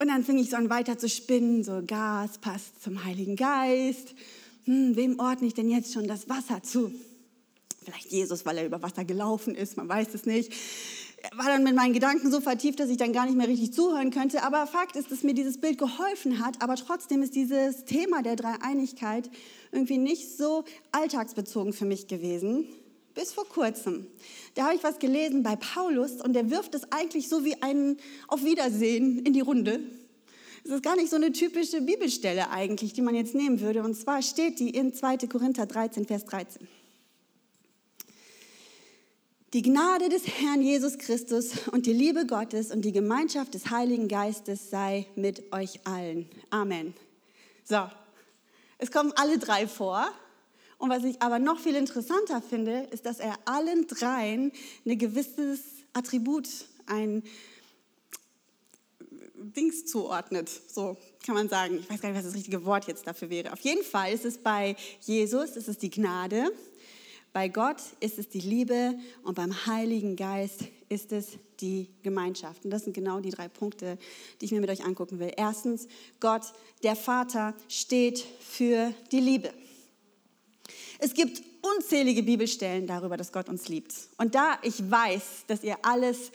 Und 0.00 0.08
dann 0.08 0.24
fing 0.24 0.38
ich 0.38 0.50
so 0.50 0.56
an 0.56 0.68
weiter 0.68 0.98
zu 0.98 1.08
spinnen, 1.08 1.62
so 1.62 1.80
Gas 1.86 2.38
passt 2.38 2.82
zum 2.82 3.04
Heiligen 3.04 3.36
Geist. 3.36 4.14
Hm, 4.64 4.96
wem 4.96 5.20
ordne 5.20 5.46
ich 5.46 5.54
denn 5.54 5.70
jetzt 5.70 5.92
schon 5.92 6.08
das 6.08 6.28
Wasser 6.28 6.60
zu? 6.60 6.92
Vielleicht 7.84 8.10
Jesus, 8.10 8.44
weil 8.44 8.58
er 8.58 8.66
über 8.66 8.82
Wasser 8.82 9.04
gelaufen 9.04 9.54
ist, 9.54 9.76
man 9.76 9.88
weiß 9.88 10.12
es 10.12 10.26
nicht. 10.26 10.52
War 11.34 11.46
dann 11.46 11.64
mit 11.64 11.74
meinen 11.74 11.92
Gedanken 11.92 12.30
so 12.30 12.40
vertieft, 12.40 12.80
dass 12.80 12.88
ich 12.88 12.96
dann 12.96 13.12
gar 13.12 13.26
nicht 13.26 13.36
mehr 13.36 13.48
richtig 13.48 13.72
zuhören 13.72 14.10
könnte. 14.10 14.42
Aber 14.42 14.66
Fakt 14.66 14.96
ist, 14.96 15.10
dass 15.10 15.22
mir 15.22 15.34
dieses 15.34 15.58
Bild 15.58 15.78
geholfen 15.78 16.44
hat. 16.44 16.62
Aber 16.62 16.76
trotzdem 16.76 17.22
ist 17.22 17.34
dieses 17.34 17.84
Thema 17.84 18.22
der 18.22 18.36
Dreieinigkeit 18.36 19.30
irgendwie 19.72 19.98
nicht 19.98 20.36
so 20.36 20.64
alltagsbezogen 20.92 21.72
für 21.72 21.84
mich 21.84 22.06
gewesen, 22.06 22.66
bis 23.14 23.32
vor 23.32 23.48
kurzem. 23.48 24.06
Da 24.54 24.64
habe 24.64 24.76
ich 24.76 24.84
was 24.84 24.98
gelesen 24.98 25.42
bei 25.42 25.56
Paulus 25.56 26.20
und 26.20 26.34
der 26.34 26.50
wirft 26.50 26.74
es 26.74 26.92
eigentlich 26.92 27.28
so 27.28 27.44
wie 27.44 27.60
ein 27.62 27.96
Auf 28.28 28.44
Wiedersehen 28.44 29.24
in 29.24 29.32
die 29.32 29.40
Runde. 29.40 29.80
Es 30.64 30.70
ist 30.70 30.82
gar 30.82 30.96
nicht 30.96 31.10
so 31.10 31.16
eine 31.16 31.32
typische 31.32 31.80
Bibelstelle 31.80 32.50
eigentlich, 32.50 32.92
die 32.92 33.02
man 33.02 33.14
jetzt 33.14 33.34
nehmen 33.34 33.60
würde. 33.60 33.82
Und 33.82 33.94
zwar 33.94 34.20
steht 34.20 34.58
die 34.58 34.70
in 34.70 34.92
2. 34.92 35.18
Korinther 35.28 35.64
13, 35.64 36.06
Vers 36.06 36.24
13. 36.24 36.66
Die 39.52 39.62
Gnade 39.62 40.08
des 40.08 40.26
Herrn 40.26 40.60
Jesus 40.60 40.98
Christus 40.98 41.68
und 41.70 41.86
die 41.86 41.92
Liebe 41.92 42.26
Gottes 42.26 42.72
und 42.72 42.82
die 42.82 42.90
Gemeinschaft 42.90 43.54
des 43.54 43.70
Heiligen 43.70 44.08
Geistes 44.08 44.70
sei 44.70 45.06
mit 45.14 45.52
euch 45.52 45.86
allen. 45.86 46.28
Amen. 46.50 46.94
So, 47.62 47.88
es 48.78 48.90
kommen 48.90 49.12
alle 49.14 49.38
drei 49.38 49.68
vor. 49.68 50.10
Und 50.78 50.90
was 50.90 51.04
ich 51.04 51.22
aber 51.22 51.38
noch 51.38 51.60
viel 51.60 51.76
interessanter 51.76 52.42
finde, 52.42 52.88
ist, 52.90 53.06
dass 53.06 53.20
er 53.20 53.38
allen 53.44 53.86
dreien 53.86 54.50
ein 54.84 54.98
gewisses 54.98 55.60
Attribut, 55.92 56.48
ein 56.86 57.22
Dings 59.36 59.86
zuordnet. 59.86 60.50
So 60.68 60.96
kann 61.24 61.36
man 61.36 61.48
sagen. 61.48 61.78
Ich 61.78 61.88
weiß 61.88 62.00
gar 62.00 62.08
nicht, 62.08 62.18
was 62.18 62.24
das 62.24 62.34
richtige 62.34 62.64
Wort 62.64 62.88
jetzt 62.88 63.06
dafür 63.06 63.30
wäre. 63.30 63.52
Auf 63.52 63.60
jeden 63.60 63.84
Fall 63.84 64.12
ist 64.12 64.24
es 64.24 64.38
bei 64.38 64.74
Jesus, 65.02 65.50
ist 65.50 65.68
es 65.68 65.78
die 65.78 65.90
Gnade. 65.90 66.50
Bei 67.36 67.48
Gott 67.48 67.82
ist 68.00 68.18
es 68.18 68.30
die 68.30 68.40
Liebe 68.40 68.94
und 69.22 69.34
beim 69.34 69.66
Heiligen 69.66 70.16
Geist 70.16 70.64
ist 70.88 71.12
es 71.12 71.36
die 71.60 71.86
Gemeinschaft. 72.02 72.64
Und 72.64 72.70
das 72.70 72.84
sind 72.84 72.94
genau 72.94 73.20
die 73.20 73.28
drei 73.28 73.46
Punkte, 73.46 73.98
die 74.40 74.46
ich 74.46 74.52
mir 74.52 74.62
mit 74.62 74.70
euch 74.70 74.86
angucken 74.86 75.18
will. 75.18 75.30
Erstens, 75.36 75.86
Gott, 76.18 76.54
der 76.82 76.96
Vater, 76.96 77.52
steht 77.68 78.20
für 78.40 78.94
die 79.12 79.20
Liebe. 79.20 79.52
Es 80.98 81.12
gibt 81.12 81.42
unzählige 81.60 82.22
Bibelstellen 82.22 82.86
darüber, 82.86 83.18
dass 83.18 83.32
Gott 83.32 83.50
uns 83.50 83.68
liebt. 83.68 83.92
Und 84.16 84.34
da 84.34 84.58
ich 84.62 84.90
weiß, 84.90 85.44
dass 85.46 85.62
ihr 85.62 85.76
alles 85.82 86.32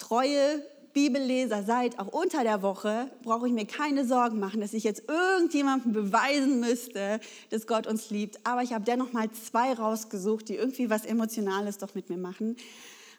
treue 0.00 0.66
Bibelleser 0.92 1.62
seid, 1.62 1.98
auch 1.98 2.08
unter 2.08 2.42
der 2.42 2.62
Woche, 2.62 3.10
brauche 3.22 3.46
ich 3.46 3.52
mir 3.52 3.66
keine 3.66 4.04
Sorgen 4.04 4.38
machen, 4.38 4.60
dass 4.60 4.74
ich 4.74 4.84
jetzt 4.84 5.04
irgendjemandem 5.08 5.92
beweisen 5.92 6.60
müsste, 6.60 7.20
dass 7.50 7.66
Gott 7.66 7.86
uns 7.86 8.10
liebt. 8.10 8.44
Aber 8.44 8.62
ich 8.62 8.72
habe 8.72 8.84
dennoch 8.84 9.12
mal 9.12 9.30
zwei 9.30 9.72
rausgesucht, 9.72 10.48
die 10.48 10.56
irgendwie 10.56 10.90
was 10.90 11.04
Emotionales 11.04 11.78
doch 11.78 11.94
mit 11.94 12.10
mir 12.10 12.18
machen. 12.18 12.56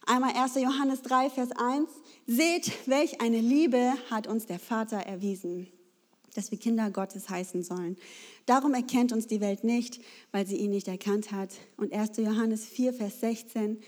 Einmal 0.05 0.33
1. 0.35 0.55
Johannes 0.55 1.01
3, 1.03 1.29
Vers 1.29 1.49
1. 1.51 1.89
Seht, 2.27 2.71
welch 2.87 3.21
eine 3.21 3.39
Liebe 3.39 3.93
hat 4.09 4.27
uns 4.27 4.45
der 4.45 4.59
Vater 4.59 4.97
erwiesen 4.97 5.67
dass 6.35 6.51
wir 6.51 6.57
Kinder 6.57 6.89
Gottes 6.91 7.29
heißen 7.29 7.63
sollen. 7.63 7.97
Darum 8.45 8.73
erkennt 8.73 9.11
uns 9.11 9.27
die 9.27 9.41
Welt 9.41 9.63
nicht, 9.63 9.99
weil 10.31 10.47
sie 10.47 10.57
ihn 10.57 10.71
nicht 10.71 10.87
erkannt 10.87 11.31
hat. 11.31 11.49
Und 11.77 11.93
1. 11.93 12.17
Johannes 12.17 12.65
4, 12.65 12.93
Vers 12.93 13.19
16. 13.19 13.81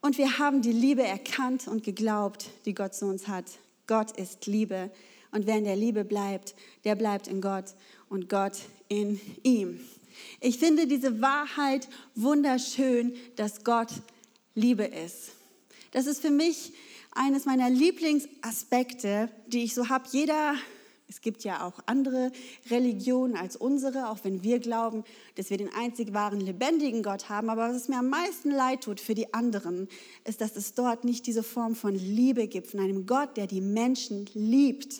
Und 0.00 0.18
wir 0.18 0.38
haben 0.38 0.62
die 0.62 0.72
Liebe 0.72 1.02
erkannt 1.02 1.68
und 1.68 1.82
geglaubt, 1.82 2.50
die 2.64 2.74
Gott 2.74 2.94
zu 2.94 3.06
uns 3.06 3.28
hat. 3.28 3.46
Gott 3.86 4.12
ist 4.12 4.46
Liebe. 4.46 4.90
Und 5.32 5.46
wer 5.46 5.58
in 5.58 5.64
der 5.64 5.76
Liebe 5.76 6.04
bleibt, 6.04 6.54
der 6.84 6.94
bleibt 6.94 7.28
in 7.28 7.40
Gott 7.40 7.74
und 8.08 8.28
Gott 8.28 8.58
in 8.88 9.20
ihm. 9.42 9.80
Ich 10.40 10.58
finde 10.58 10.86
diese 10.86 11.20
Wahrheit 11.20 11.88
wunderschön, 12.14 13.14
dass 13.36 13.64
Gott 13.64 13.90
Liebe 14.54 14.84
ist. 14.84 15.32
Das 15.92 16.06
ist 16.06 16.20
für 16.20 16.30
mich 16.30 16.72
eines 17.12 17.44
meiner 17.44 17.70
Lieblingsaspekte, 17.70 19.30
die 19.46 19.64
ich 19.64 19.74
so 19.74 19.88
habe. 19.88 20.06
Jeder 20.10 20.54
es 21.08 21.20
gibt 21.20 21.44
ja 21.44 21.64
auch 21.64 21.80
andere 21.86 22.32
Religionen 22.68 23.36
als 23.36 23.54
unsere, 23.56 24.10
auch 24.10 24.18
wenn 24.24 24.42
wir 24.42 24.58
glauben, 24.58 25.04
dass 25.36 25.50
wir 25.50 25.56
den 25.56 25.72
einzig 25.72 26.12
wahren, 26.14 26.40
lebendigen 26.40 27.02
Gott 27.02 27.28
haben. 27.28 27.48
Aber 27.48 27.72
was 27.72 27.88
mir 27.88 27.98
am 27.98 28.08
meisten 28.08 28.50
leid 28.50 28.82
tut 28.82 29.00
für 29.00 29.14
die 29.14 29.32
anderen, 29.32 29.88
ist, 30.24 30.40
dass 30.40 30.56
es 30.56 30.74
dort 30.74 31.04
nicht 31.04 31.26
diese 31.26 31.44
Form 31.44 31.76
von 31.76 31.94
Liebe 31.94 32.48
gibt, 32.48 32.66
von 32.66 32.80
einem 32.80 33.06
Gott, 33.06 33.36
der 33.36 33.46
die 33.46 33.60
Menschen 33.60 34.26
liebt, 34.34 34.96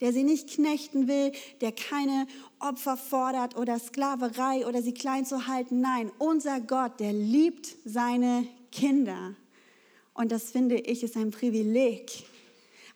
der 0.00 0.12
sie 0.12 0.24
nicht 0.24 0.48
knechten 0.48 1.06
will, 1.06 1.30
der 1.60 1.70
keine 1.70 2.26
Opfer 2.58 2.96
fordert 2.96 3.56
oder 3.56 3.78
Sklaverei 3.78 4.66
oder 4.66 4.82
sie 4.82 4.94
klein 4.94 5.24
zu 5.24 5.46
halten. 5.46 5.80
Nein, 5.80 6.10
unser 6.18 6.60
Gott, 6.60 6.98
der 6.98 7.12
liebt 7.12 7.68
seine 7.84 8.46
Kinder. 8.72 9.34
Und 10.12 10.32
das 10.32 10.50
finde 10.50 10.76
ich 10.76 11.04
ist 11.04 11.16
ein 11.16 11.30
Privileg 11.30 12.26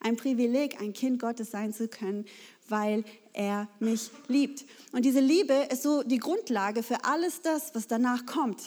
ein 0.00 0.16
Privileg, 0.16 0.80
ein 0.80 0.92
Kind 0.92 1.20
Gottes 1.20 1.50
sein 1.50 1.72
zu 1.72 1.88
können, 1.88 2.24
weil 2.68 3.04
er 3.32 3.68
mich 3.78 4.10
liebt. 4.28 4.64
Und 4.92 5.04
diese 5.04 5.20
Liebe 5.20 5.54
ist 5.70 5.82
so 5.82 6.02
die 6.02 6.18
Grundlage 6.18 6.82
für 6.82 7.04
alles 7.04 7.42
das, 7.42 7.74
was 7.74 7.86
danach 7.86 8.26
kommt. 8.26 8.60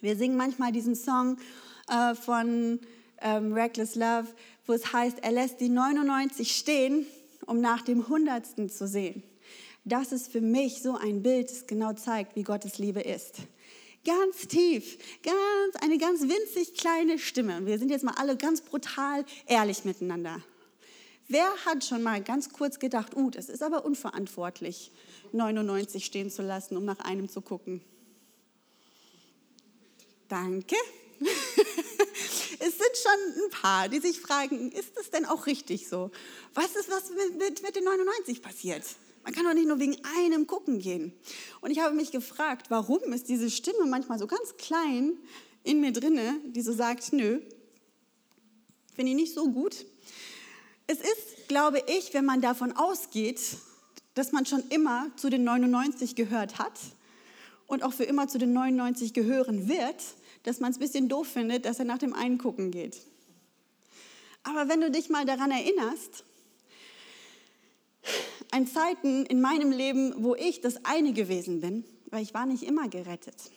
Wir 0.00 0.16
singen 0.16 0.36
manchmal 0.36 0.72
diesen 0.72 0.94
Song 0.94 1.38
äh, 1.88 2.14
von 2.14 2.80
ähm, 3.20 3.52
Reckless 3.52 3.94
Love, 3.94 4.28
wo 4.66 4.72
es 4.72 4.92
heißt, 4.92 5.18
er 5.22 5.32
lässt 5.32 5.60
die 5.60 5.68
99 5.68 6.56
stehen, 6.56 7.06
um 7.46 7.60
nach 7.60 7.82
dem 7.82 8.08
Hundertsten 8.08 8.70
zu 8.70 8.86
sehen. 8.86 9.22
Das 9.84 10.12
ist 10.12 10.30
für 10.30 10.40
mich 10.40 10.82
so 10.82 10.96
ein 10.96 11.22
Bild, 11.22 11.50
das 11.50 11.66
genau 11.66 11.94
zeigt, 11.94 12.36
wie 12.36 12.42
Gottes 12.42 12.78
Liebe 12.78 13.00
ist 13.00 13.40
ganz 14.04 14.48
tief, 14.48 14.98
ganz, 15.22 15.76
eine 15.82 15.98
ganz 15.98 16.22
winzig 16.22 16.74
kleine 16.74 17.18
Stimme. 17.18 17.66
Wir 17.66 17.78
sind 17.78 17.90
jetzt 17.90 18.04
mal 18.04 18.14
alle 18.16 18.36
ganz 18.36 18.60
brutal 18.60 19.24
ehrlich 19.46 19.84
miteinander. 19.84 20.42
Wer 21.28 21.50
hat 21.66 21.84
schon 21.84 22.02
mal 22.02 22.22
ganz 22.22 22.50
kurz 22.50 22.78
gedacht, 22.78 23.14
uh, 23.14 23.30
das 23.30 23.50
ist 23.50 23.62
aber 23.62 23.84
unverantwortlich, 23.84 24.90
99 25.32 26.04
stehen 26.04 26.30
zu 26.30 26.42
lassen, 26.42 26.76
um 26.76 26.86
nach 26.86 27.00
einem 27.00 27.28
zu 27.28 27.42
gucken? 27.42 27.82
Danke. 30.28 30.76
es 31.20 32.78
sind 32.78 32.96
schon 32.96 33.44
ein 33.44 33.50
paar, 33.50 33.88
die 33.88 34.00
sich 34.00 34.20
fragen, 34.20 34.72
ist 34.72 34.96
das 34.96 35.10
denn 35.10 35.26
auch 35.26 35.46
richtig 35.46 35.88
so? 35.88 36.10
Was 36.54 36.76
ist 36.76 36.90
was 36.90 37.10
mit, 37.10 37.38
mit, 37.38 37.62
mit 37.62 37.76
den 37.76 37.84
99 37.84 38.42
passiert? 38.42 38.84
Man 39.28 39.34
kann 39.34 39.44
doch 39.44 39.52
nicht 39.52 39.68
nur 39.68 39.78
wegen 39.78 39.94
einem 40.22 40.46
gucken 40.46 40.78
gehen. 40.78 41.12
Und 41.60 41.70
ich 41.70 41.80
habe 41.80 41.94
mich 41.94 42.12
gefragt, 42.12 42.70
warum 42.70 43.12
ist 43.12 43.28
diese 43.28 43.50
Stimme 43.50 43.84
manchmal 43.84 44.18
so 44.18 44.26
ganz 44.26 44.56
klein 44.56 45.18
in 45.64 45.82
mir 45.82 45.92
drinne, 45.92 46.40
die 46.46 46.62
so 46.62 46.72
sagt, 46.72 47.12
nö, 47.12 47.38
finde 48.94 49.10
ich 49.10 49.16
nicht 49.16 49.34
so 49.34 49.50
gut. 49.50 49.84
Es 50.86 51.00
ist, 51.00 51.46
glaube 51.46 51.82
ich, 51.88 52.14
wenn 52.14 52.24
man 52.24 52.40
davon 52.40 52.72
ausgeht, 52.72 53.38
dass 54.14 54.32
man 54.32 54.46
schon 54.46 54.62
immer 54.70 55.10
zu 55.16 55.28
den 55.28 55.44
99 55.44 56.14
gehört 56.14 56.58
hat 56.58 56.80
und 57.66 57.82
auch 57.82 57.92
für 57.92 58.04
immer 58.04 58.28
zu 58.28 58.38
den 58.38 58.54
99 58.54 59.12
gehören 59.12 59.68
wird, 59.68 60.02
dass 60.44 60.58
man 60.58 60.70
es 60.70 60.78
ein 60.78 60.80
bisschen 60.80 61.10
doof 61.10 61.28
findet, 61.28 61.66
dass 61.66 61.78
er 61.78 61.84
nach 61.84 61.98
dem 61.98 62.14
einen 62.14 62.38
gucken 62.38 62.70
geht. 62.70 63.02
Aber 64.42 64.70
wenn 64.70 64.80
du 64.80 64.90
dich 64.90 65.10
mal 65.10 65.26
daran 65.26 65.50
erinnerst, 65.50 66.24
an 68.50 68.66
Zeiten 68.66 69.26
in 69.26 69.40
meinem 69.40 69.70
Leben, 69.70 70.14
wo 70.18 70.34
ich 70.34 70.60
das 70.60 70.84
eine 70.84 71.12
gewesen 71.12 71.60
bin, 71.60 71.84
weil 72.10 72.22
ich 72.22 72.34
war 72.34 72.46
nicht 72.46 72.62
immer 72.62 72.88
gerettet. 72.88 73.50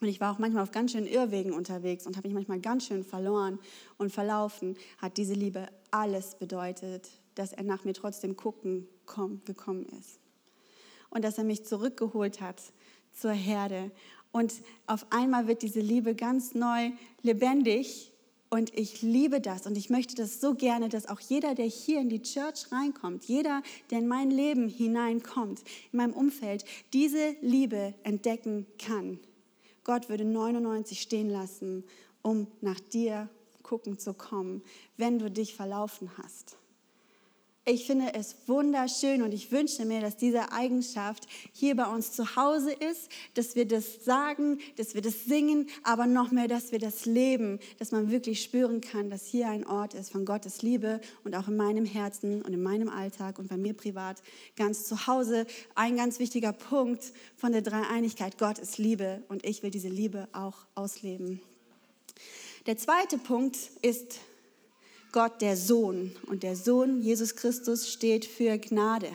Und 0.00 0.08
ich 0.08 0.20
war 0.20 0.34
auch 0.34 0.38
manchmal 0.38 0.62
auf 0.62 0.72
ganz 0.72 0.92
schönen 0.92 1.06
Irrwegen 1.06 1.52
unterwegs 1.52 2.06
und 2.06 2.16
habe 2.16 2.28
mich 2.28 2.34
manchmal 2.34 2.60
ganz 2.60 2.86
schön 2.86 3.02
verloren 3.02 3.58
und 3.96 4.12
verlaufen, 4.12 4.76
hat 4.98 5.16
diese 5.16 5.32
Liebe 5.32 5.68
alles 5.90 6.34
bedeutet, 6.34 7.08
dass 7.34 7.52
er 7.52 7.62
nach 7.62 7.84
mir 7.84 7.94
trotzdem 7.94 8.36
gucken 8.36 8.88
gekommen 9.44 9.86
ist. 9.98 10.18
Und 11.10 11.24
dass 11.24 11.38
er 11.38 11.44
mich 11.44 11.64
zurückgeholt 11.64 12.40
hat 12.40 12.60
zur 13.12 13.32
Herde. 13.32 13.90
Und 14.32 14.52
auf 14.86 15.06
einmal 15.10 15.46
wird 15.46 15.62
diese 15.62 15.80
Liebe 15.80 16.14
ganz 16.14 16.54
neu 16.54 16.90
lebendig 17.22 18.12
Und 18.48 18.76
ich 18.78 19.02
liebe 19.02 19.40
das 19.40 19.66
und 19.66 19.76
ich 19.76 19.90
möchte 19.90 20.14
das 20.14 20.40
so 20.40 20.54
gerne, 20.54 20.88
dass 20.88 21.08
auch 21.08 21.20
jeder, 21.20 21.54
der 21.54 21.66
hier 21.66 22.00
in 22.00 22.08
die 22.08 22.22
Church 22.22 22.70
reinkommt, 22.70 23.24
jeder, 23.24 23.62
der 23.90 23.98
in 23.98 24.08
mein 24.08 24.30
Leben 24.30 24.68
hineinkommt, 24.68 25.62
in 25.92 25.96
meinem 25.96 26.12
Umfeld, 26.12 26.64
diese 26.92 27.34
Liebe 27.40 27.94
entdecken 28.04 28.66
kann. 28.78 29.18
Gott 29.82 30.08
würde 30.08 30.24
99 30.24 31.00
stehen 31.00 31.28
lassen, 31.28 31.84
um 32.22 32.46
nach 32.60 32.80
dir 32.80 33.28
gucken 33.62 33.98
zu 33.98 34.14
kommen, 34.14 34.62
wenn 34.96 35.18
du 35.18 35.30
dich 35.30 35.54
verlaufen 35.54 36.10
hast. 36.16 36.56
Ich 37.68 37.84
finde 37.84 38.14
es 38.14 38.36
wunderschön 38.46 39.22
und 39.22 39.34
ich 39.34 39.50
wünsche 39.50 39.84
mir, 39.84 40.00
dass 40.00 40.16
diese 40.16 40.52
Eigenschaft 40.52 41.26
hier 41.52 41.74
bei 41.74 41.86
uns 41.86 42.12
zu 42.12 42.36
Hause 42.36 42.70
ist, 42.70 43.08
dass 43.34 43.56
wir 43.56 43.66
das 43.66 44.04
sagen, 44.04 44.60
dass 44.76 44.94
wir 44.94 45.02
das 45.02 45.24
singen, 45.24 45.66
aber 45.82 46.06
noch 46.06 46.30
mehr, 46.30 46.46
dass 46.46 46.70
wir 46.70 46.78
das 46.78 47.06
leben, 47.06 47.58
dass 47.80 47.90
man 47.90 48.08
wirklich 48.08 48.40
spüren 48.40 48.80
kann, 48.80 49.10
dass 49.10 49.26
hier 49.26 49.48
ein 49.48 49.66
Ort 49.66 49.94
ist 49.94 50.12
von 50.12 50.24
Gottes 50.24 50.62
Liebe 50.62 51.00
und 51.24 51.34
auch 51.34 51.48
in 51.48 51.56
meinem 51.56 51.86
Herzen 51.86 52.40
und 52.42 52.52
in 52.52 52.62
meinem 52.62 52.88
Alltag 52.88 53.40
und 53.40 53.48
bei 53.48 53.56
mir 53.56 53.74
privat 53.74 54.22
ganz 54.54 54.84
zu 54.84 55.08
Hause. 55.08 55.44
Ein 55.74 55.96
ganz 55.96 56.20
wichtiger 56.20 56.52
Punkt 56.52 57.12
von 57.36 57.50
der 57.50 57.62
Dreieinigkeit, 57.62 58.38
Gott 58.38 58.60
ist 58.60 58.78
Liebe 58.78 59.24
und 59.26 59.44
ich 59.44 59.64
will 59.64 59.70
diese 59.70 59.88
Liebe 59.88 60.28
auch 60.32 60.66
ausleben. 60.76 61.40
Der 62.66 62.76
zweite 62.76 63.18
Punkt 63.18 63.56
ist 63.82 64.20
Gott 65.12 65.40
der 65.40 65.56
Sohn 65.56 66.14
und 66.26 66.42
der 66.42 66.56
Sohn 66.56 67.00
Jesus 67.02 67.36
Christus 67.36 67.90
steht 67.90 68.24
für 68.24 68.58
Gnade. 68.58 69.10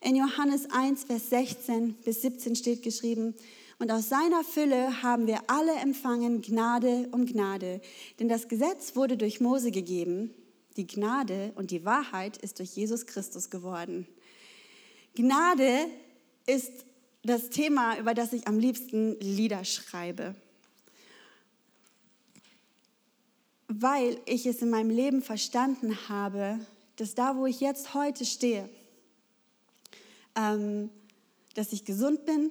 In 0.00 0.16
Johannes 0.16 0.68
1, 0.70 1.04
Vers 1.04 1.30
16 1.30 1.94
bis 2.04 2.22
17 2.22 2.56
steht 2.56 2.82
geschrieben, 2.82 3.34
und 3.78 3.90
aus 3.90 4.08
seiner 4.08 4.44
Fülle 4.44 5.02
haben 5.02 5.26
wir 5.26 5.40
alle 5.48 5.74
empfangen 5.74 6.40
Gnade 6.40 7.08
um 7.10 7.26
Gnade. 7.26 7.80
Denn 8.20 8.28
das 8.28 8.46
Gesetz 8.46 8.94
wurde 8.94 9.16
durch 9.16 9.40
Mose 9.40 9.72
gegeben, 9.72 10.32
die 10.76 10.86
Gnade 10.86 11.52
und 11.56 11.72
die 11.72 11.84
Wahrheit 11.84 12.36
ist 12.36 12.60
durch 12.60 12.76
Jesus 12.76 13.06
Christus 13.06 13.50
geworden. 13.50 14.06
Gnade 15.16 15.86
ist 16.46 16.70
das 17.24 17.50
Thema, 17.50 17.98
über 17.98 18.14
das 18.14 18.32
ich 18.32 18.46
am 18.46 18.58
liebsten 18.58 19.18
Lieder 19.20 19.64
schreibe. 19.64 20.36
Weil 23.80 24.20
ich 24.26 24.46
es 24.46 24.62
in 24.62 24.70
meinem 24.70 24.90
Leben 24.90 25.22
verstanden 25.22 25.96
habe, 26.08 26.58
dass 26.96 27.14
da, 27.14 27.36
wo 27.36 27.46
ich 27.46 27.60
jetzt 27.60 27.94
heute 27.94 28.24
stehe, 28.24 28.68
ähm, 30.36 30.90
dass 31.54 31.72
ich 31.72 31.84
gesund 31.84 32.24
bin, 32.24 32.50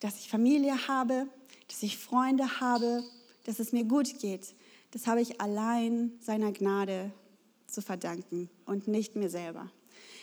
dass 0.00 0.18
ich 0.18 0.28
Familie 0.28 0.88
habe, 0.88 1.26
dass 1.68 1.82
ich 1.82 1.98
Freunde 1.98 2.60
habe, 2.60 3.02
dass 3.44 3.58
es 3.58 3.72
mir 3.72 3.84
gut 3.84 4.18
geht, 4.20 4.54
das 4.92 5.06
habe 5.06 5.20
ich 5.20 5.40
allein 5.40 6.12
seiner 6.20 6.52
Gnade 6.52 7.12
zu 7.66 7.80
verdanken 7.80 8.50
und 8.66 8.88
nicht 8.88 9.14
mir 9.16 9.30
selber. 9.30 9.70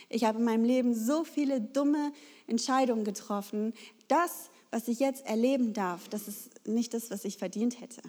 Ich 0.09 0.23
habe 0.23 0.39
in 0.39 0.45
meinem 0.45 0.63
Leben 0.63 0.93
so 0.93 1.23
viele 1.23 1.61
dumme 1.61 2.11
Entscheidungen 2.47 3.03
getroffen. 3.03 3.73
Das, 4.07 4.49
was 4.71 4.87
ich 4.87 4.99
jetzt 4.99 5.25
erleben 5.25 5.73
darf, 5.73 6.07
das 6.09 6.27
ist 6.27 6.67
nicht 6.67 6.93
das, 6.93 7.11
was 7.11 7.25
ich 7.25 7.37
verdient 7.37 7.81
hätte. 7.81 8.01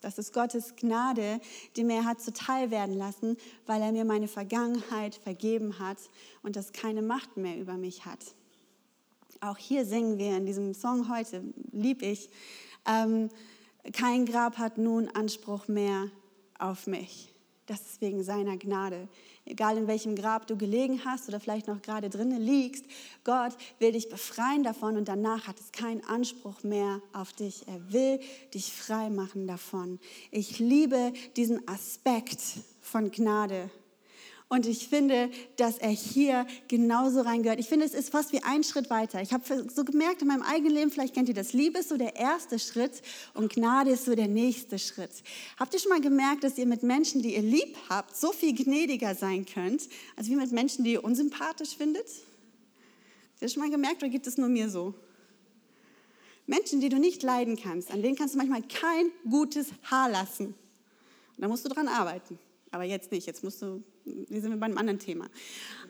Das 0.00 0.18
ist 0.18 0.32
Gottes 0.32 0.76
Gnade, 0.76 1.40
die 1.76 1.84
mir 1.84 2.04
hat 2.04 2.20
zuteil 2.20 2.70
werden 2.70 2.96
lassen, 2.96 3.36
weil 3.66 3.82
er 3.82 3.92
mir 3.92 4.04
meine 4.04 4.28
Vergangenheit 4.28 5.14
vergeben 5.14 5.78
hat 5.78 5.98
und 6.42 6.56
das 6.56 6.72
keine 6.72 7.02
Macht 7.02 7.36
mehr 7.36 7.58
über 7.58 7.74
mich 7.74 8.06
hat. 8.06 8.20
Auch 9.40 9.56
hier 9.56 9.84
singen 9.86 10.18
wir 10.18 10.36
in 10.36 10.46
diesem 10.46 10.74
Song 10.74 11.08
heute, 11.14 11.42
lieb 11.72 12.02
ich, 12.02 12.30
ähm, 12.86 13.30
kein 13.92 14.26
Grab 14.26 14.58
hat 14.58 14.78
nun 14.78 15.08
Anspruch 15.08 15.68
mehr 15.68 16.10
auf 16.58 16.86
mich. 16.86 17.32
Das 17.70 17.82
ist 17.82 18.00
wegen 18.00 18.24
seiner 18.24 18.56
Gnade. 18.56 19.06
Egal 19.44 19.76
in 19.76 19.86
welchem 19.86 20.16
Grab 20.16 20.48
du 20.48 20.56
gelegen 20.56 21.04
hast 21.04 21.28
oder 21.28 21.38
vielleicht 21.38 21.68
noch 21.68 21.80
gerade 21.82 22.10
drinnen 22.10 22.42
liegst, 22.42 22.84
Gott 23.22 23.52
will 23.78 23.92
dich 23.92 24.08
befreien 24.08 24.64
davon 24.64 24.96
und 24.96 25.06
danach 25.06 25.46
hat 25.46 25.60
es 25.60 25.70
keinen 25.70 26.02
Anspruch 26.04 26.64
mehr 26.64 27.00
auf 27.12 27.32
dich. 27.32 27.68
Er 27.68 27.92
will 27.92 28.18
dich 28.52 28.72
frei 28.72 29.08
machen 29.08 29.46
davon. 29.46 30.00
Ich 30.32 30.58
liebe 30.58 31.12
diesen 31.36 31.68
Aspekt 31.68 32.40
von 32.80 33.12
Gnade. 33.12 33.70
Und 34.52 34.66
ich 34.66 34.88
finde, 34.88 35.30
dass 35.56 35.78
er 35.78 35.90
hier 35.90 36.44
genauso 36.66 37.20
reingehört. 37.20 37.60
Ich 37.60 37.68
finde, 37.68 37.86
es 37.86 37.94
ist 37.94 38.10
fast 38.10 38.32
wie 38.32 38.42
ein 38.42 38.64
Schritt 38.64 38.90
weiter. 38.90 39.22
Ich 39.22 39.32
habe 39.32 39.44
so 39.72 39.84
gemerkt 39.84 40.22
in 40.22 40.28
meinem 40.28 40.42
eigenen 40.42 40.74
Leben, 40.74 40.90
vielleicht 40.90 41.14
kennt 41.14 41.28
ihr 41.28 41.36
das, 41.36 41.52
Liebe 41.52 41.78
ist 41.78 41.88
so 41.88 41.96
der 41.96 42.16
erste 42.16 42.58
Schritt 42.58 43.00
und 43.32 43.52
Gnade 43.52 43.92
ist 43.92 44.06
so 44.06 44.16
der 44.16 44.26
nächste 44.26 44.80
Schritt. 44.80 45.12
Habt 45.56 45.72
ihr 45.72 45.78
schon 45.78 45.90
mal 45.90 46.00
gemerkt, 46.00 46.42
dass 46.42 46.58
ihr 46.58 46.66
mit 46.66 46.82
Menschen, 46.82 47.22
die 47.22 47.36
ihr 47.36 47.42
lieb 47.42 47.76
habt, 47.88 48.16
so 48.16 48.32
viel 48.32 48.52
gnädiger 48.52 49.14
sein 49.14 49.46
könnt, 49.46 49.88
als 50.16 50.26
wie 50.26 50.34
mit 50.34 50.50
Menschen, 50.50 50.84
die 50.84 50.94
ihr 50.94 51.04
unsympathisch 51.04 51.76
findet? 51.76 52.08
Habt 52.08 53.42
ihr 53.42 53.48
schon 53.50 53.62
mal 53.62 53.70
gemerkt 53.70 54.02
oder 54.02 54.10
gibt 54.10 54.26
es 54.26 54.36
nur 54.36 54.48
mir 54.48 54.68
so? 54.68 54.94
Menschen, 56.48 56.80
die 56.80 56.88
du 56.88 56.98
nicht 56.98 57.22
leiden 57.22 57.56
kannst, 57.56 57.92
an 57.92 58.02
denen 58.02 58.16
kannst 58.16 58.34
du 58.34 58.38
manchmal 58.38 58.62
kein 58.62 59.12
gutes 59.30 59.68
Haar 59.88 60.10
lassen. 60.10 60.46
Und 60.46 61.38
da 61.38 61.46
musst 61.46 61.64
du 61.64 61.68
dran 61.68 61.86
arbeiten. 61.86 62.36
Aber 62.70 62.84
jetzt 62.84 63.10
nicht, 63.10 63.26
jetzt 63.26 63.42
musst 63.42 63.62
du 63.62 63.82
wir 64.04 64.40
sind 64.40 64.58
bei 64.58 64.66
einem 64.66 64.78
anderen 64.78 64.98
Thema. 64.98 65.28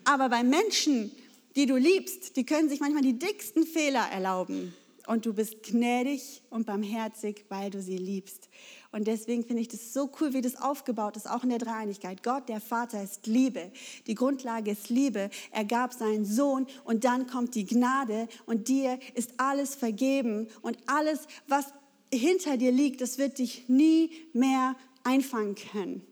Aber 0.03 0.29
bei 0.29 0.43
Menschen, 0.43 1.11
die 1.55 1.65
du 1.65 1.75
liebst, 1.75 2.35
die 2.37 2.45
können 2.45 2.69
sich 2.69 2.79
manchmal 2.79 3.03
die 3.03 3.17
dicksten 3.17 3.65
Fehler 3.65 4.07
erlauben. 4.11 4.73
Und 5.07 5.25
du 5.25 5.33
bist 5.33 5.63
gnädig 5.63 6.43
und 6.51 6.67
barmherzig, 6.67 7.45
weil 7.49 7.71
du 7.71 7.81
sie 7.81 7.97
liebst. 7.97 8.49
Und 8.91 9.07
deswegen 9.07 9.43
finde 9.43 9.61
ich 9.61 9.67
das 9.67 9.93
so 9.93 10.11
cool, 10.19 10.33
wie 10.33 10.41
das 10.41 10.55
aufgebaut 10.55 11.17
ist, 11.17 11.27
auch 11.29 11.43
in 11.43 11.49
der 11.49 11.57
Dreieinigkeit. 11.57 12.21
Gott, 12.21 12.47
der 12.47 12.61
Vater, 12.61 13.01
ist 13.01 13.25
Liebe. 13.25 13.71
Die 14.05 14.13
Grundlage 14.13 14.71
ist 14.71 14.89
Liebe. 14.89 15.31
Er 15.51 15.65
gab 15.65 15.93
seinen 15.93 16.23
Sohn 16.23 16.67
und 16.83 17.03
dann 17.03 17.25
kommt 17.25 17.55
die 17.55 17.65
Gnade 17.65 18.27
und 18.45 18.67
dir 18.67 18.99
ist 19.15 19.33
alles 19.37 19.73
vergeben 19.73 20.47
und 20.61 20.77
alles, 20.85 21.21
was 21.47 21.65
hinter 22.13 22.57
dir 22.57 22.71
liegt, 22.71 23.01
das 23.01 23.17
wird 23.17 23.39
dich 23.39 23.67
nie 23.69 24.11
mehr 24.33 24.75
einfangen 25.03 25.55
können 25.55 26.05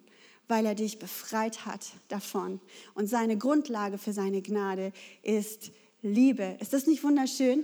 weil 0.49 0.65
er 0.65 0.75
dich 0.75 0.99
befreit 0.99 1.65
hat 1.65 1.85
davon. 2.09 2.59
Und 2.95 3.07
seine 3.07 3.37
Grundlage 3.37 3.97
für 3.97 4.11
seine 4.11 4.41
Gnade 4.41 4.91
ist 5.21 5.71
Liebe. 6.01 6.57
Ist 6.59 6.73
das 6.73 6.87
nicht 6.87 7.03
wunderschön? 7.03 7.63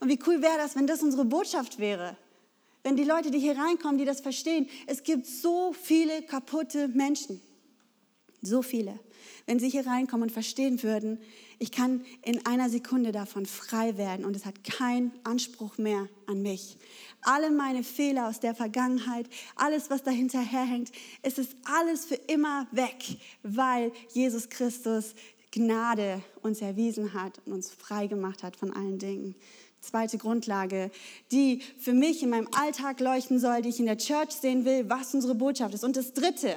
Und 0.00 0.08
wie 0.08 0.18
cool 0.26 0.42
wäre 0.42 0.56
das, 0.56 0.74
wenn 0.74 0.86
das 0.86 1.02
unsere 1.02 1.24
Botschaft 1.24 1.78
wäre? 1.78 2.16
Wenn 2.82 2.96
die 2.96 3.04
Leute, 3.04 3.30
die 3.30 3.38
hier 3.38 3.56
reinkommen, 3.56 3.98
die 3.98 4.04
das 4.04 4.20
verstehen, 4.20 4.68
es 4.86 5.02
gibt 5.02 5.26
so 5.26 5.72
viele 5.72 6.22
kaputte 6.22 6.88
Menschen. 6.88 7.40
So 8.42 8.62
viele. 8.62 8.98
Wenn 9.46 9.58
sie 9.58 9.68
hier 9.68 9.86
reinkommen 9.86 10.24
und 10.24 10.32
verstehen 10.32 10.82
würden, 10.82 11.18
ich 11.58 11.72
kann 11.72 12.04
in 12.22 12.44
einer 12.46 12.68
Sekunde 12.68 13.12
davon 13.12 13.46
frei 13.46 13.96
werden 13.96 14.24
und 14.24 14.34
es 14.34 14.44
hat 14.44 14.64
keinen 14.64 15.12
Anspruch 15.24 15.78
mehr 15.78 16.08
an 16.26 16.42
mich. 16.42 16.78
Alle 17.24 17.50
meine 17.50 17.82
Fehler 17.82 18.28
aus 18.28 18.38
der 18.38 18.54
Vergangenheit, 18.54 19.26
alles, 19.56 19.90
was 19.90 20.02
dahinter 20.02 20.40
herhängt, 20.40 20.92
es 21.22 21.38
ist 21.38 21.56
alles 21.64 22.04
für 22.04 22.14
immer 22.14 22.66
weg, 22.70 23.18
weil 23.42 23.92
Jesus 24.12 24.48
Christus 24.48 25.14
Gnade 25.50 26.22
uns 26.42 26.60
erwiesen 26.60 27.14
hat 27.14 27.40
und 27.46 27.52
uns 27.52 27.70
frei 27.70 28.08
gemacht 28.08 28.42
hat 28.42 28.56
von 28.56 28.72
allen 28.72 28.98
Dingen. 28.98 29.34
Zweite 29.80 30.18
Grundlage, 30.18 30.90
die 31.30 31.60
für 31.78 31.92
mich 31.92 32.22
in 32.22 32.30
meinem 32.30 32.48
Alltag 32.58 33.00
leuchten 33.00 33.38
soll, 33.38 33.62
die 33.62 33.68
ich 33.68 33.78
in 33.78 33.86
der 33.86 33.98
Church 33.98 34.32
sehen 34.32 34.64
will, 34.64 34.88
was 34.88 35.14
unsere 35.14 35.34
Botschaft 35.34 35.74
ist. 35.74 35.84
Und 35.84 35.96
das 35.96 36.12
Dritte, 36.12 36.56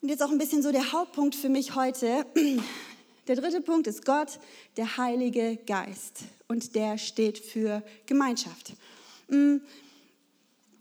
und 0.00 0.08
jetzt 0.08 0.22
auch 0.22 0.30
ein 0.30 0.38
bisschen 0.38 0.62
so 0.62 0.72
der 0.72 0.92
Hauptpunkt 0.92 1.34
für 1.34 1.48
mich 1.48 1.74
heute, 1.74 2.26
der 3.26 3.36
dritte 3.36 3.60
Punkt 3.60 3.86
ist 3.86 4.04
Gott, 4.04 4.38
der 4.76 4.96
Heilige 4.96 5.56
Geist. 5.66 6.24
Und 6.48 6.74
der 6.74 6.98
steht 6.98 7.38
für 7.38 7.82
Gemeinschaft. 8.06 8.74
Mm, 9.28 9.56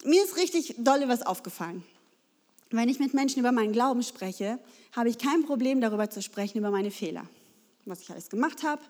mir 0.04 0.24
ist 0.24 0.38
richtig 0.38 0.76
dolle 0.78 1.08
was 1.08 1.24
aufgefallen. 1.24 1.84
Wenn 2.70 2.90
ich 2.90 3.00
mit 3.00 3.14
Menschen 3.14 3.40
über 3.40 3.52
meinen 3.52 3.74
Glauben 3.74 4.04
spreche, 4.04 4.60
habe 4.92 5.10
ich 5.10 5.18
kein 5.18 5.44
Problem 5.46 5.82
darüber 5.82 6.10
zu 6.10 6.22
sprechen, 6.22 6.60
über 6.60 6.72
meine 6.72 6.92
Fehler. 6.92 7.28
Was 7.86 8.02
ich 8.02 8.10
alles 8.10 8.30
gemacht 8.30 8.64
habe 8.64 8.82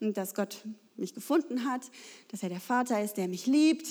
dass 0.00 0.34
Gott 0.34 0.58
mich 0.96 1.14
gefunden 1.14 1.64
hat, 1.64 1.82
dass 2.28 2.42
er 2.42 2.48
der 2.48 2.60
Vater 2.60 3.02
ist, 3.02 3.14
der 3.14 3.28
mich 3.28 3.46
liebt 3.46 3.86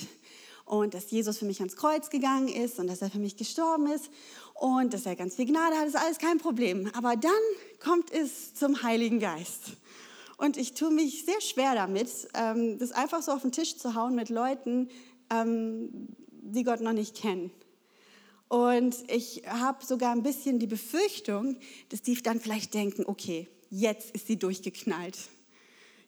und 0.66 0.94
dass 0.94 1.12
Jesus 1.12 1.38
für 1.38 1.46
mich 1.46 1.60
ans 1.60 1.76
Kreuz 1.76 2.10
gegangen 2.10 2.48
ist 2.48 2.80
und 2.80 2.88
dass 2.88 3.02
er 3.02 3.10
für 3.10 3.20
mich 3.20 3.38
gestorben 3.38 3.88
ist 3.88 4.10
und 4.56 4.94
dass 4.94 5.06
er 5.06 5.16
ganz 5.16 5.36
viel 5.36 5.46
Gnade 5.46 5.76
hat, 5.76 5.88
ist 5.88 5.96
alles 5.96 6.18
kein 6.18 6.40
Problem. 6.40 6.90
Aber 6.94 7.16
dann 7.16 7.32
kommt 7.80 8.12
es 8.12 8.54
zum 8.56 8.82
Heiligen 8.84 9.20
Geist. 9.20 9.74
Und 10.38 10.58
ich 10.58 10.74
tue 10.74 10.92
mich 10.92 11.24
sehr 11.26 11.40
schwer 11.40 11.76
damit, 11.76 12.10
ähm, 12.34 12.78
das 12.78 12.92
einfach 12.92 13.22
so 13.22 13.32
auf 13.32 13.44
den 13.44 13.52
Tisch 13.52 13.78
zu 13.78 13.96
hauen 13.96 14.16
mit 14.16 14.30
Leuten, 14.30 14.90
ähm, 15.30 16.08
die 16.30 16.64
Gott 16.64 16.82
noch 16.82 16.94
nicht 16.94 17.16
kennen. 17.16 17.52
Und 18.48 18.96
ich 19.10 19.44
habe 19.48 19.84
sogar 19.86 20.12
ein 20.12 20.24
bisschen 20.24 20.60
die 20.60 20.68
Befürchtung, 20.68 21.58
dass 21.90 22.02
die 22.02 22.16
dann 22.22 22.40
vielleicht 22.40 22.74
denken, 22.74 23.06
okay, 23.06 23.48
jetzt 23.70 24.12
ist 24.12 24.28
sie 24.28 24.38
durchgeknallt. 24.38 25.18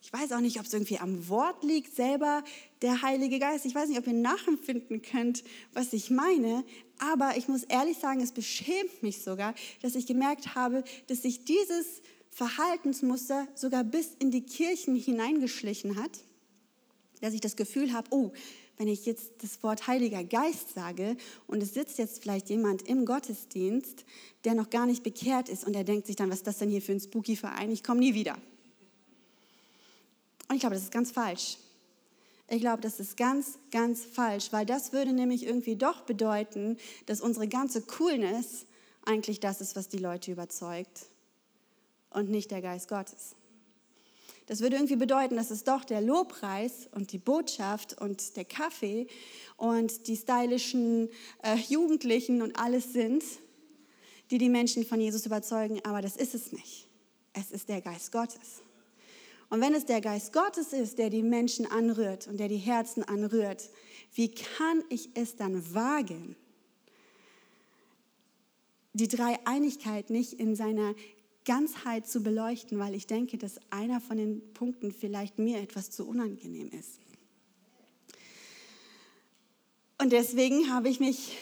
Ich 0.01 0.13
weiß 0.13 0.31
auch 0.31 0.39
nicht, 0.39 0.59
ob 0.59 0.65
es 0.65 0.73
irgendwie 0.73 0.99
am 0.99 1.27
Wort 1.27 1.63
liegt, 1.63 1.95
selber 1.95 2.43
der 2.81 3.01
Heilige 3.01 3.39
Geist. 3.39 3.65
Ich 3.65 3.75
weiß 3.75 3.89
nicht, 3.89 3.97
ob 3.97 4.07
ihr 4.07 4.13
nachempfinden 4.13 5.01
könnt, 5.01 5.43
was 5.73 5.93
ich 5.93 6.09
meine. 6.09 6.63
Aber 6.99 7.37
ich 7.37 7.47
muss 7.47 7.63
ehrlich 7.63 7.97
sagen, 7.97 8.21
es 8.21 8.31
beschämt 8.31 9.03
mich 9.03 9.21
sogar, 9.21 9.53
dass 9.81 9.95
ich 9.95 10.05
gemerkt 10.05 10.55
habe, 10.55 10.83
dass 11.07 11.23
sich 11.23 11.45
dieses 11.45 12.01
Verhaltensmuster 12.29 13.47
sogar 13.55 13.83
bis 13.83 14.11
in 14.19 14.31
die 14.31 14.43
Kirchen 14.43 14.95
hineingeschlichen 14.95 16.01
hat. 16.01 16.23
Dass 17.21 17.33
ich 17.33 17.41
das 17.41 17.55
Gefühl 17.55 17.93
habe, 17.93 18.07
oh, 18.11 18.31
wenn 18.77 18.87
ich 18.87 19.07
jetzt 19.07 19.31
das 19.41 19.63
Wort 19.63 19.87
Heiliger 19.87 20.23
Geist 20.23 20.73
sage 20.75 21.17
und 21.47 21.63
es 21.63 21.73
sitzt 21.73 21.97
jetzt 21.97 22.21
vielleicht 22.21 22.49
jemand 22.49 22.83
im 22.83 23.05
Gottesdienst, 23.05 24.05
der 24.43 24.53
noch 24.53 24.69
gar 24.69 24.85
nicht 24.85 25.03
bekehrt 25.03 25.49
ist 25.49 25.65
und 25.65 25.73
der 25.73 25.83
denkt 25.83 26.05
sich 26.05 26.15
dann, 26.15 26.29
was 26.29 26.37
ist 26.37 26.47
das 26.47 26.59
denn 26.59 26.69
hier 26.69 26.81
für 26.81 26.91
ein 26.91 26.99
spooky 26.99 27.35
Verein? 27.35 27.71
Ich 27.71 27.83
komme 27.83 28.01
nie 28.01 28.13
wieder. 28.13 28.37
Und 30.47 30.55
ich 30.55 30.61
glaube, 30.61 30.75
das 30.75 30.83
ist 30.83 30.91
ganz 30.91 31.11
falsch. 31.11 31.57
Ich 32.49 32.61
glaube, 32.61 32.81
das 32.81 32.99
ist 32.99 33.17
ganz, 33.17 33.59
ganz 33.71 34.05
falsch, 34.05 34.51
weil 34.51 34.65
das 34.65 34.93
würde 34.93 35.11
nämlich 35.11 35.45
irgendwie 35.45 35.75
doch 35.75 36.01
bedeuten, 36.01 36.77
dass 37.05 37.19
unsere 37.19 37.47
ganze 37.47 37.81
Coolness 37.81 38.65
eigentlich 39.05 39.39
das 39.39 39.59
ist, 39.59 39.75
was 39.75 39.89
die 39.89 39.97
Leute 39.97 40.31
überzeugt 40.31 41.07
und 42.09 42.29
nicht 42.29 42.51
der 42.51 42.61
Geist 42.61 42.87
Gottes. 42.87 43.35
Das 44.45 44.61
würde 44.61 44.77
irgendwie 44.77 44.95
bedeuten, 44.95 45.35
dass 45.35 45.51
es 45.51 45.65
doch 45.65 45.83
der 45.83 45.99
Lobpreis 45.99 46.87
und 46.91 47.11
die 47.11 47.17
Botschaft 47.17 47.99
und 47.99 48.37
der 48.37 48.45
Kaffee 48.45 49.07
und 49.57 50.07
die 50.07 50.15
stylischen 50.15 51.09
äh, 51.43 51.57
Jugendlichen 51.67 52.41
und 52.41 52.57
alles 52.57 52.93
sind, 52.93 53.23
die 54.31 54.37
die 54.37 54.49
Menschen 54.49 54.85
von 54.85 55.01
Jesus 55.01 55.25
überzeugen, 55.25 55.81
aber 55.83 56.01
das 56.01 56.15
ist 56.15 56.33
es 56.33 56.53
nicht. 56.53 56.87
Es 57.33 57.51
ist 57.51 57.67
der 57.67 57.81
Geist 57.81 58.13
Gottes. 58.13 58.61
Und 59.49 59.61
wenn 59.61 59.73
es 59.73 59.85
der 59.85 60.01
Geist 60.01 60.33
Gottes 60.33 60.73
ist, 60.73 60.97
der 60.97 61.09
die 61.09 61.23
Menschen 61.23 61.65
anrührt 61.65 62.27
und 62.27 62.37
der 62.37 62.49
die 62.49 62.57
Herzen 62.57 63.03
anrührt, 63.03 63.69
wie 64.13 64.29
kann 64.29 64.83
ich 64.89 65.09
es 65.13 65.35
dann 65.35 65.73
wagen, 65.73 66.35
die 68.93 69.07
Dreieinigkeit 69.07 70.09
nicht 70.09 70.33
in 70.33 70.55
seiner 70.55 70.95
Ganzheit 71.45 72.07
zu 72.07 72.23
beleuchten, 72.23 72.77
weil 72.77 72.93
ich 72.93 73.07
denke, 73.07 73.37
dass 73.37 73.59
einer 73.69 74.01
von 74.01 74.17
den 74.17 74.53
Punkten 74.53 74.91
vielleicht 74.91 75.39
mir 75.39 75.61
etwas 75.61 75.91
zu 75.91 76.05
unangenehm 76.05 76.69
ist. 76.71 76.99
Und 79.99 80.11
deswegen 80.11 80.71
habe 80.73 80.89
ich 80.89 80.99
mich 80.99 81.37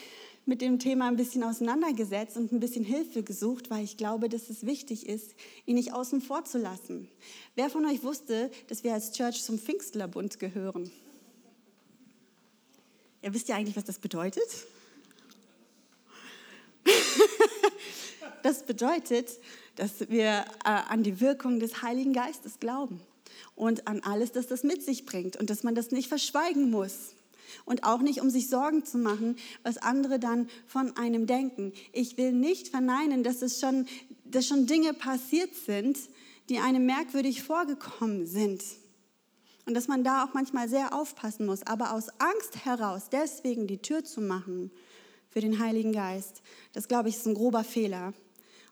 mit 0.45 0.61
dem 0.61 0.77
Thema 0.77 1.07
ein 1.07 1.15
bisschen 1.15 1.43
auseinandergesetzt 1.43 2.37
und 2.37 2.51
ein 2.51 2.59
bisschen 2.59 2.85
Hilfe 2.85 3.23
gesucht, 3.23 3.69
weil 3.69 3.83
ich 3.83 3.97
glaube, 3.97 4.29
dass 4.29 4.49
es 4.49 4.65
wichtig 4.65 5.07
ist, 5.07 5.33
ihn 5.65 5.75
nicht 5.75 5.93
außen 5.93 6.21
vor 6.21 6.45
zu 6.45 6.59
lassen. 6.59 7.09
Wer 7.55 7.69
von 7.69 7.85
euch 7.85 8.03
wusste, 8.03 8.51
dass 8.67 8.83
wir 8.83 8.93
als 8.93 9.11
Church 9.11 9.43
zum 9.43 9.57
Pfingstlerbund 9.57 10.39
gehören? 10.39 10.91
Ihr 13.23 13.33
wisst 13.33 13.47
ja 13.47 13.55
eigentlich, 13.55 13.75
was 13.75 13.85
das 13.85 13.97
bedeutet? 13.97 14.47
das 18.43 18.63
bedeutet, 18.63 19.31
dass 19.75 20.09
wir 20.11 20.45
äh, 20.63 20.69
an 20.69 21.01
die 21.01 21.19
Wirkung 21.19 21.59
des 21.59 21.81
Heiligen 21.81 22.13
Geistes 22.13 22.59
glauben 22.59 23.01
und 23.55 23.87
an 23.87 24.01
alles, 24.01 24.31
das 24.31 24.45
das 24.45 24.63
mit 24.63 24.83
sich 24.83 25.07
bringt 25.07 25.37
und 25.37 25.49
dass 25.49 25.63
man 25.63 25.73
das 25.73 25.89
nicht 25.89 26.07
verschweigen 26.07 26.69
muss 26.69 27.15
und 27.63 27.83
auch 27.83 28.01
nicht, 28.01 28.21
um 28.21 28.29
sich 28.29 28.49
Sorgen 28.49 28.83
zu 28.83 28.97
machen, 28.97 29.37
was 29.63 29.77
andere 29.77 30.19
dann 30.19 30.49
von 30.67 30.95
einem 30.97 31.27
denken. 31.27 31.73
Ich 31.93 32.17
will 32.17 32.33
nicht 32.33 32.67
verneinen, 32.67 33.23
dass 33.23 33.41
es 33.41 33.59
schon, 33.59 33.85
dass 34.25 34.47
schon 34.47 34.67
Dinge 34.67 34.93
passiert 34.93 35.55
sind, 35.55 35.97
die 36.49 36.59
einem 36.59 36.85
merkwürdig 36.85 37.43
vorgekommen 37.43 38.27
sind. 38.27 38.63
Und 39.65 39.73
dass 39.73 39.87
man 39.87 40.03
da 40.03 40.23
auch 40.23 40.33
manchmal 40.33 40.69
sehr 40.69 40.93
aufpassen 40.93 41.45
muss. 41.45 41.63
Aber 41.65 41.93
aus 41.93 42.09
Angst 42.19 42.65
heraus, 42.65 43.09
deswegen 43.11 43.65
die 43.65 43.81
Tür 43.81 44.03
zu 44.03 44.21
machen 44.21 44.71
für 45.29 45.41
den 45.41 45.59
Heiligen 45.59 45.91
Geist, 45.91 46.41
das 46.73 46.87
glaube 46.87 47.09
ich 47.09 47.15
ist 47.15 47.25
ein 47.25 47.33
grober 47.33 47.63
Fehler 47.63 48.13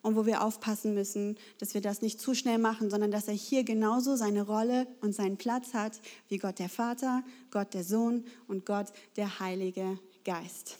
und 0.03 0.15
wo 0.15 0.27
wir 0.27 0.43
aufpassen 0.43 0.93
müssen, 0.93 1.37
dass 1.57 1.73
wir 1.73 1.81
das 1.81 2.01
nicht 2.01 2.21
zu 2.21 2.35
schnell 2.35 2.59
machen, 2.59 2.91
sondern 2.91 3.09
dass 3.09 3.27
er 3.27 3.33
hier 3.33 3.63
genauso 3.63 4.15
seine 4.15 4.43
Rolle 4.43 4.85
und 5.01 5.15
seinen 5.15 5.37
Platz 5.37 5.73
hat 5.73 5.99
wie 6.27 6.37
Gott 6.37 6.59
der 6.59 6.69
Vater, 6.69 7.23
Gott 7.49 7.73
der 7.73 7.83
Sohn 7.83 8.25
und 8.47 8.65
Gott 8.65 8.87
der 9.15 9.39
Heilige 9.39 9.97
Geist. 10.25 10.77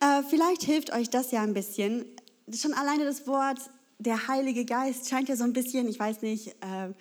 Äh, 0.00 0.22
vielleicht 0.22 0.62
hilft 0.62 0.92
euch 0.92 1.10
das 1.10 1.30
ja 1.32 1.42
ein 1.42 1.52
bisschen. 1.52 2.06
Schon 2.54 2.72
alleine 2.72 3.04
das 3.04 3.26
Wort 3.26 3.58
der 3.98 4.28
Heilige 4.28 4.64
Geist 4.64 5.10
scheint 5.10 5.28
ja 5.28 5.36
so 5.36 5.44
ein 5.44 5.52
bisschen, 5.52 5.88
ich 5.88 5.98
weiß 5.98 6.22
nicht, 6.22 6.48
äh, 6.60 6.94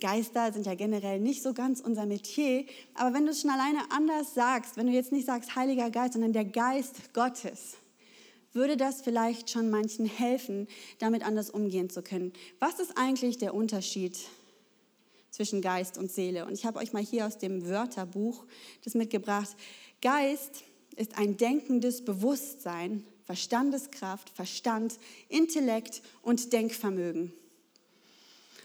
Geister 0.00 0.52
sind 0.52 0.64
ja 0.64 0.76
generell 0.76 1.18
nicht 1.18 1.42
so 1.42 1.52
ganz 1.52 1.80
unser 1.80 2.06
Metier, 2.06 2.64
aber 2.94 3.14
wenn 3.14 3.24
du 3.24 3.32
es 3.32 3.40
schon 3.40 3.50
alleine 3.50 3.80
anders 3.90 4.32
sagst, 4.32 4.76
wenn 4.76 4.86
du 4.86 4.92
jetzt 4.92 5.10
nicht 5.10 5.26
sagst 5.26 5.56
Heiliger 5.56 5.90
Geist, 5.90 6.12
sondern 6.12 6.32
der 6.32 6.44
Geist 6.44 7.12
Gottes, 7.12 7.77
würde 8.58 8.76
das 8.76 9.00
vielleicht 9.00 9.50
schon 9.50 9.70
manchen 9.70 10.04
helfen, 10.04 10.66
damit 10.98 11.24
anders 11.24 11.48
umgehen 11.48 11.88
zu 11.88 12.02
können. 12.02 12.32
Was 12.58 12.80
ist 12.80 12.98
eigentlich 12.98 13.38
der 13.38 13.54
Unterschied 13.54 14.18
zwischen 15.30 15.62
Geist 15.62 15.96
und 15.96 16.10
Seele? 16.10 16.44
Und 16.44 16.52
ich 16.52 16.66
habe 16.66 16.80
euch 16.80 16.92
mal 16.92 17.02
hier 17.02 17.26
aus 17.26 17.38
dem 17.38 17.66
Wörterbuch 17.68 18.44
das 18.84 18.94
mitgebracht. 18.94 19.56
Geist 20.02 20.64
ist 20.96 21.16
ein 21.16 21.36
denkendes 21.36 22.04
Bewusstsein, 22.04 23.04
Verstandeskraft, 23.24 24.28
Verstand, 24.30 24.98
Intellekt 25.28 26.02
und 26.22 26.52
Denkvermögen. 26.52 27.32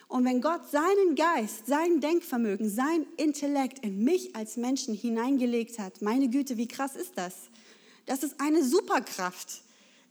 Und 0.07 0.25
wenn 0.25 0.41
Gott 0.41 0.69
seinen 0.69 1.15
Geist, 1.15 1.67
sein 1.67 1.99
Denkvermögen, 1.99 2.69
sein 2.69 3.05
Intellekt 3.17 3.79
in 3.79 4.03
mich 4.03 4.35
als 4.35 4.57
Menschen 4.57 4.93
hineingelegt 4.93 5.79
hat, 5.79 6.01
meine 6.01 6.29
Güte, 6.29 6.57
wie 6.57 6.67
krass 6.67 6.95
ist 6.95 7.13
das? 7.15 7.33
Das 8.05 8.23
ist 8.23 8.39
eine 8.39 8.63
Superkraft 8.63 9.62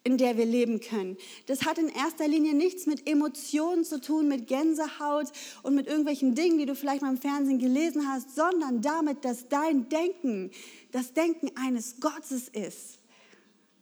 in 0.04 0.18
der 0.18 0.36
wir 0.36 0.46
leben 0.46 0.80
können. 0.80 1.16
Das 1.46 1.64
hat 1.64 1.78
in 1.78 1.88
erster 1.88 2.26
Linie 2.26 2.54
nichts 2.54 2.86
mit 2.86 3.08
Emotionen 3.08 3.84
zu 3.84 4.00
tun, 4.00 4.28
mit 4.28 4.48
Gänsehaut 4.48 5.28
und 5.62 5.74
mit 5.74 5.86
irgendwelchen 5.86 6.34
Dingen, 6.34 6.58
die 6.58 6.66
du 6.66 6.74
vielleicht 6.74 7.02
mal 7.02 7.10
im 7.10 7.20
Fernsehen 7.20 7.58
gelesen 7.58 8.08
hast, 8.08 8.34
sondern 8.34 8.82
damit, 8.82 9.24
dass 9.24 9.48
dein 9.48 9.88
Denken 9.88 10.50
das 10.90 11.12
Denken 11.12 11.50
eines 11.56 12.00
Gottes 12.00 12.48
ist. 12.48 12.98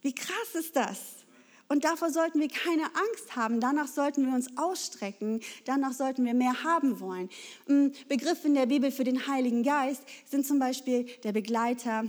Wie 0.01 0.13
krass 0.13 0.55
ist 0.55 0.75
das? 0.75 0.99
Und 1.71 1.85
davor 1.85 2.11
sollten 2.11 2.41
wir 2.41 2.49
keine 2.49 2.83
Angst 2.83 3.37
haben. 3.37 3.61
Danach 3.61 3.87
sollten 3.87 4.25
wir 4.25 4.35
uns 4.35 4.57
ausstrecken. 4.57 5.39
Danach 5.63 5.93
sollten 5.93 6.25
wir 6.25 6.33
mehr 6.33 6.65
haben 6.65 6.99
wollen. 6.99 7.29
Begriffe 8.09 8.47
in 8.47 8.55
der 8.55 8.65
Bibel 8.65 8.91
für 8.91 9.05
den 9.05 9.25
Heiligen 9.25 9.63
Geist 9.63 10.03
sind 10.29 10.45
zum 10.45 10.59
Beispiel 10.59 11.05
der 11.23 11.31
Begleiter, 11.31 12.03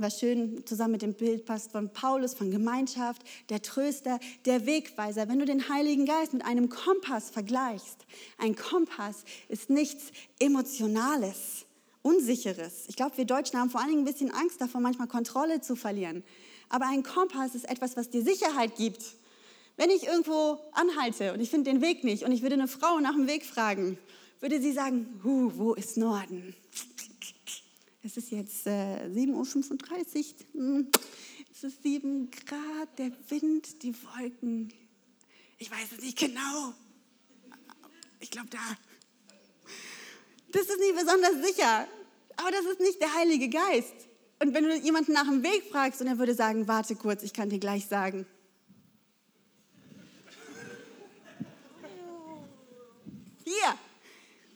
was 0.00 0.18
schön 0.18 0.64
zusammen 0.66 0.92
mit 0.92 1.02
dem 1.02 1.14
Bild 1.14 1.44
passt 1.44 1.72
von 1.72 1.92
Paulus, 1.92 2.34
von 2.34 2.50
Gemeinschaft, 2.50 3.22
der 3.48 3.62
Tröster, 3.62 4.18
der 4.44 4.66
Wegweiser. 4.66 5.28
Wenn 5.28 5.38
du 5.38 5.44
den 5.44 5.68
Heiligen 5.68 6.06
Geist 6.06 6.32
mit 6.32 6.44
einem 6.44 6.68
Kompass 6.68 7.30
vergleichst, 7.30 8.06
ein 8.38 8.56
Kompass 8.56 9.24
ist 9.48 9.70
nichts 9.70 10.12
Emotionales, 10.38 11.66
Unsicheres. 12.02 12.84
Ich 12.88 12.96
glaube, 12.96 13.18
wir 13.18 13.26
Deutschen 13.26 13.58
haben 13.58 13.68
vor 13.68 13.80
allen 13.80 13.90
Dingen 13.90 14.02
ein 14.02 14.10
bisschen 14.10 14.30
Angst 14.30 14.60
davor, 14.60 14.80
manchmal 14.80 15.08
Kontrolle 15.08 15.60
zu 15.60 15.76
verlieren. 15.76 16.24
Aber 16.70 16.86
ein 16.86 17.02
Kompass 17.02 17.54
ist 17.54 17.68
etwas, 17.68 17.96
was 17.96 18.08
dir 18.08 18.22
Sicherheit 18.22 18.76
gibt. 18.76 19.04
Wenn 19.76 19.90
ich 19.90 20.06
irgendwo 20.06 20.58
anhalte 20.72 21.34
und 21.34 21.40
ich 21.40 21.50
finde 21.50 21.70
den 21.70 21.82
Weg 21.82 22.04
nicht 22.04 22.24
und 22.24 22.32
ich 22.32 22.42
würde 22.42 22.54
eine 22.54 22.68
Frau 22.68 23.00
nach 23.00 23.14
dem 23.14 23.26
Weg 23.26 23.44
fragen, 23.44 23.98
würde 24.40 24.60
sie 24.60 24.72
sagen, 24.72 25.06
wo 25.22 25.74
ist 25.74 25.96
Norden? 25.96 26.54
Es 28.02 28.16
ist 28.16 28.30
jetzt 28.30 28.66
äh, 28.66 29.08
7.35 29.12 30.34
Uhr. 30.54 30.60
Hm, 30.60 30.90
es 31.52 31.64
ist 31.64 31.82
7 31.82 32.30
Grad, 32.30 32.98
der 32.98 33.12
Wind, 33.28 33.82
die 33.82 33.94
Wolken. 33.94 34.72
Ich 35.58 35.70
weiß 35.70 35.92
es 35.92 36.02
nicht 36.02 36.18
genau. 36.18 36.72
Ich 38.18 38.30
glaube 38.30 38.48
da. 38.48 38.58
Das 40.52 40.62
ist 40.62 40.80
nicht 40.80 40.96
besonders 40.96 41.46
sicher. 41.46 41.86
Aber 42.36 42.50
das 42.50 42.64
ist 42.64 42.80
nicht 42.80 43.00
der 43.02 43.14
Heilige 43.14 43.50
Geist. 43.50 43.94
Und 44.38 44.54
wenn 44.54 44.64
du 44.64 44.74
jemanden 44.78 45.12
nach 45.12 45.28
dem 45.28 45.42
Weg 45.42 45.64
fragst 45.70 46.00
und 46.00 46.06
er 46.06 46.18
würde 46.18 46.34
sagen, 46.34 46.66
warte 46.66 46.96
kurz, 46.96 47.22
ich 47.22 47.34
kann 47.34 47.50
dir 47.50 47.58
gleich 47.58 47.86
sagen. 47.86 48.24
Hier, 53.44 53.78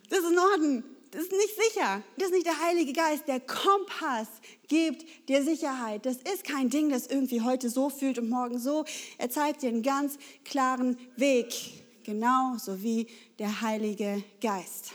das 0.08 0.20
ist 0.20 0.30
Norden 0.30 0.93
das 1.14 1.22
ist 1.22 1.32
nicht 1.32 1.54
sicher. 1.54 2.02
Das 2.16 2.26
ist 2.26 2.34
nicht 2.34 2.46
der 2.46 2.60
Heilige 2.60 2.92
Geist. 2.92 3.28
Der 3.28 3.38
Kompass 3.38 4.26
gibt 4.66 5.04
dir 5.28 5.44
Sicherheit. 5.44 6.04
Das 6.06 6.16
ist 6.16 6.42
kein 6.42 6.70
Ding, 6.70 6.90
das 6.90 7.06
irgendwie 7.06 7.40
heute 7.40 7.70
so 7.70 7.88
fühlt 7.88 8.18
und 8.18 8.28
morgen 8.28 8.58
so. 8.58 8.84
Er 9.16 9.30
zeigt 9.30 9.62
dir 9.62 9.68
einen 9.68 9.84
ganz 9.84 10.18
klaren 10.44 10.98
Weg. 11.14 11.54
Genau 12.02 12.56
so 12.58 12.82
wie 12.82 13.06
der 13.38 13.60
Heilige 13.60 14.24
Geist. 14.40 14.90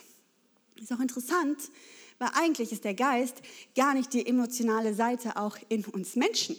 Ist 0.76 0.92
auch 0.92 1.00
interessant, 1.00 1.58
weil 2.18 2.32
eigentlich 2.34 2.74
ist 2.74 2.84
der 2.84 2.96
Geist 2.96 3.38
gar 3.74 3.94
nicht 3.94 4.12
die 4.12 4.28
emotionale 4.28 4.94
Seite 4.94 5.38
auch 5.38 5.58
in 5.70 5.86
uns 5.86 6.18
Menschen. 6.18 6.58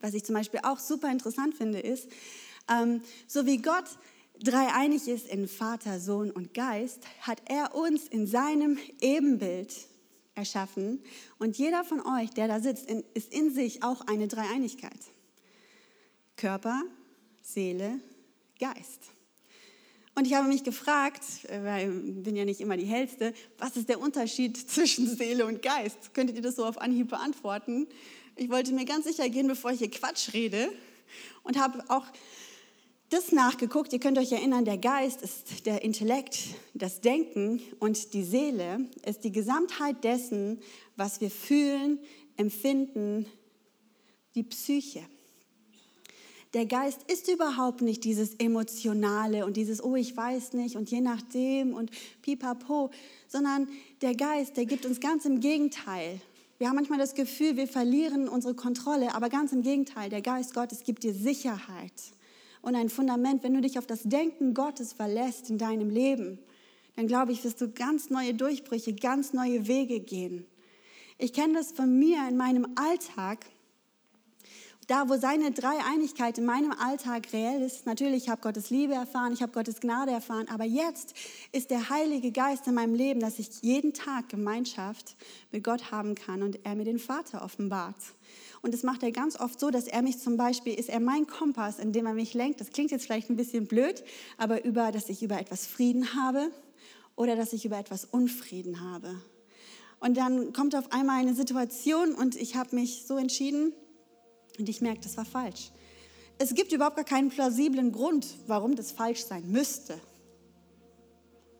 Was 0.00 0.12
ich 0.12 0.24
zum 0.24 0.34
Beispiel 0.34 0.60
auch 0.64 0.80
super 0.80 1.08
interessant 1.08 1.54
finde, 1.54 1.78
ist, 1.78 2.08
ähm, 2.68 3.00
so 3.28 3.46
wie 3.46 3.58
Gott 3.58 3.86
dreieinig 4.40 5.08
ist 5.08 5.28
in 5.28 5.48
Vater, 5.48 6.00
Sohn 6.00 6.30
und 6.30 6.54
Geist, 6.54 7.00
hat 7.20 7.42
er 7.46 7.74
uns 7.74 8.06
in 8.08 8.26
seinem 8.26 8.78
Ebenbild 9.00 9.74
erschaffen. 10.34 11.02
Und 11.38 11.56
jeder 11.56 11.84
von 11.84 12.00
euch, 12.00 12.30
der 12.30 12.48
da 12.48 12.60
sitzt, 12.60 12.90
ist 13.14 13.32
in 13.32 13.52
sich 13.52 13.82
auch 13.82 14.02
eine 14.06 14.28
Dreieinigkeit. 14.28 14.98
Körper, 16.36 16.82
Seele, 17.42 18.00
Geist. 18.58 19.00
Und 20.16 20.26
ich 20.26 20.34
habe 20.34 20.46
mich 20.46 20.62
gefragt, 20.62 21.22
weil 21.48 21.90
ich 21.90 22.22
bin 22.22 22.36
ja 22.36 22.44
nicht 22.44 22.60
immer 22.60 22.76
die 22.76 22.84
Hellste, 22.84 23.34
was 23.58 23.76
ist 23.76 23.88
der 23.88 24.00
Unterschied 24.00 24.56
zwischen 24.70 25.08
Seele 25.08 25.46
und 25.46 25.62
Geist? 25.62 26.14
Könntet 26.14 26.36
ihr 26.36 26.42
das 26.42 26.56
so 26.56 26.64
auf 26.64 26.78
Anhieb 26.78 27.08
beantworten? 27.10 27.88
Ich 28.36 28.48
wollte 28.48 28.72
mir 28.72 28.84
ganz 28.84 29.06
sicher 29.06 29.28
gehen, 29.28 29.48
bevor 29.48 29.72
ich 29.72 29.78
hier 29.78 29.90
Quatsch 29.90 30.32
rede 30.32 30.68
und 31.42 31.58
habe 31.58 31.84
auch 31.88 32.06
das 33.14 33.30
nachgeguckt. 33.30 33.92
Ihr 33.92 34.00
könnt 34.00 34.18
euch 34.18 34.32
erinnern, 34.32 34.64
der 34.64 34.76
Geist 34.76 35.22
ist 35.22 35.66
der 35.66 35.82
Intellekt, 35.82 36.38
das 36.74 37.00
Denken 37.00 37.62
und 37.78 38.12
die 38.12 38.24
Seele 38.24 38.88
ist 39.06 39.22
die 39.22 39.30
Gesamtheit 39.30 40.02
dessen, 40.02 40.58
was 40.96 41.20
wir 41.20 41.30
fühlen, 41.30 42.00
empfinden, 42.36 43.26
die 44.34 44.42
Psyche. 44.42 45.04
Der 46.54 46.66
Geist 46.66 47.04
ist 47.10 47.28
überhaupt 47.28 47.82
nicht 47.82 48.02
dieses 48.02 48.34
Emotionale 48.34 49.46
und 49.46 49.56
dieses, 49.56 49.82
oh, 49.82 49.94
ich 49.94 50.16
weiß 50.16 50.54
nicht 50.54 50.76
und 50.76 50.90
je 50.90 51.00
nachdem 51.00 51.72
und 51.74 51.92
pipapo, 52.22 52.90
sondern 53.28 53.68
der 54.02 54.16
Geist, 54.16 54.56
der 54.56 54.66
gibt 54.66 54.86
uns 54.86 54.98
ganz 54.98 55.24
im 55.24 55.38
Gegenteil. 55.38 56.20
Wir 56.58 56.68
haben 56.68 56.76
manchmal 56.76 56.98
das 56.98 57.14
Gefühl, 57.14 57.56
wir 57.56 57.68
verlieren 57.68 58.28
unsere 58.28 58.54
Kontrolle, 58.54 59.14
aber 59.14 59.28
ganz 59.28 59.52
im 59.52 59.62
Gegenteil, 59.62 60.10
der 60.10 60.22
Geist 60.22 60.52
Gottes 60.54 60.82
gibt 60.82 61.04
dir 61.04 61.14
Sicherheit 61.14 61.92
und 62.64 62.74
ein 62.74 62.88
Fundament. 62.88 63.42
Wenn 63.42 63.54
du 63.54 63.60
dich 63.60 63.78
auf 63.78 63.86
das 63.86 64.02
Denken 64.02 64.54
Gottes 64.54 64.92
verlässt 64.92 65.50
in 65.50 65.58
deinem 65.58 65.90
Leben, 65.90 66.38
dann 66.96 67.06
glaube 67.06 67.32
ich, 67.32 67.44
wirst 67.44 67.60
du 67.60 67.70
ganz 67.70 68.10
neue 68.10 68.34
Durchbrüche, 68.34 68.94
ganz 68.94 69.32
neue 69.32 69.66
Wege 69.66 70.00
gehen. 70.00 70.46
Ich 71.18 71.32
kenne 71.32 71.54
das 71.54 71.72
von 71.72 71.98
mir 71.98 72.18
in 72.28 72.36
meinem 72.36 72.66
Alltag 72.74 73.46
da, 74.86 75.08
wo 75.08 75.16
seine 75.16 75.50
Dreieinigkeit 75.50 76.38
in 76.38 76.44
meinem 76.44 76.72
Alltag 76.72 77.32
reell 77.32 77.62
ist, 77.62 77.86
natürlich, 77.86 78.24
ich 78.24 78.28
habe 78.28 78.40
Gottes 78.40 78.70
Liebe 78.70 78.94
erfahren, 78.94 79.32
ich 79.32 79.42
habe 79.42 79.52
Gottes 79.52 79.80
Gnade 79.80 80.10
erfahren, 80.10 80.48
aber 80.48 80.64
jetzt 80.64 81.14
ist 81.52 81.70
der 81.70 81.88
Heilige 81.88 82.32
Geist 82.32 82.66
in 82.66 82.74
meinem 82.74 82.94
Leben, 82.94 83.20
dass 83.20 83.38
ich 83.38 83.48
jeden 83.62 83.94
Tag 83.94 84.28
Gemeinschaft 84.28 85.16
mit 85.52 85.64
Gott 85.64 85.90
haben 85.90 86.14
kann 86.14 86.42
und 86.42 86.64
er 86.64 86.74
mir 86.74 86.84
den 86.84 86.98
Vater 86.98 87.42
offenbart. 87.42 87.96
Und 88.64 88.72
das 88.72 88.82
macht 88.82 89.02
er 89.02 89.12
ganz 89.12 89.38
oft 89.38 89.60
so, 89.60 89.70
dass 89.70 89.86
er 89.86 90.00
mich 90.00 90.18
zum 90.18 90.38
Beispiel, 90.38 90.72
ist 90.72 90.88
er 90.88 90.98
mein 90.98 91.26
Kompass, 91.26 91.78
in 91.78 91.92
dem 91.92 92.06
er 92.06 92.14
mich 92.14 92.32
lenkt. 92.32 92.62
Das 92.62 92.70
klingt 92.70 92.90
jetzt 92.92 93.04
vielleicht 93.04 93.28
ein 93.28 93.36
bisschen 93.36 93.66
blöd, 93.66 94.02
aber 94.38 94.64
über, 94.64 94.90
dass 94.90 95.10
ich 95.10 95.22
über 95.22 95.38
etwas 95.38 95.66
Frieden 95.66 96.14
habe 96.14 96.50
oder 97.14 97.36
dass 97.36 97.52
ich 97.52 97.66
über 97.66 97.78
etwas 97.78 98.06
Unfrieden 98.06 98.80
habe. 98.80 99.20
Und 100.00 100.16
dann 100.16 100.54
kommt 100.54 100.74
auf 100.74 100.92
einmal 100.92 101.20
eine 101.20 101.34
Situation 101.34 102.14
und 102.14 102.36
ich 102.36 102.56
habe 102.56 102.74
mich 102.74 103.04
so 103.06 103.18
entschieden, 103.18 103.74
und 104.58 104.66
ich 104.66 104.80
merke, 104.80 105.02
das 105.02 105.18
war 105.18 105.26
falsch. 105.26 105.70
Es 106.38 106.54
gibt 106.54 106.72
überhaupt 106.72 106.96
gar 106.96 107.04
keinen 107.04 107.28
plausiblen 107.28 107.92
Grund, 107.92 108.26
warum 108.46 108.76
das 108.76 108.92
falsch 108.92 109.26
sein 109.26 109.46
müsste. 109.50 110.00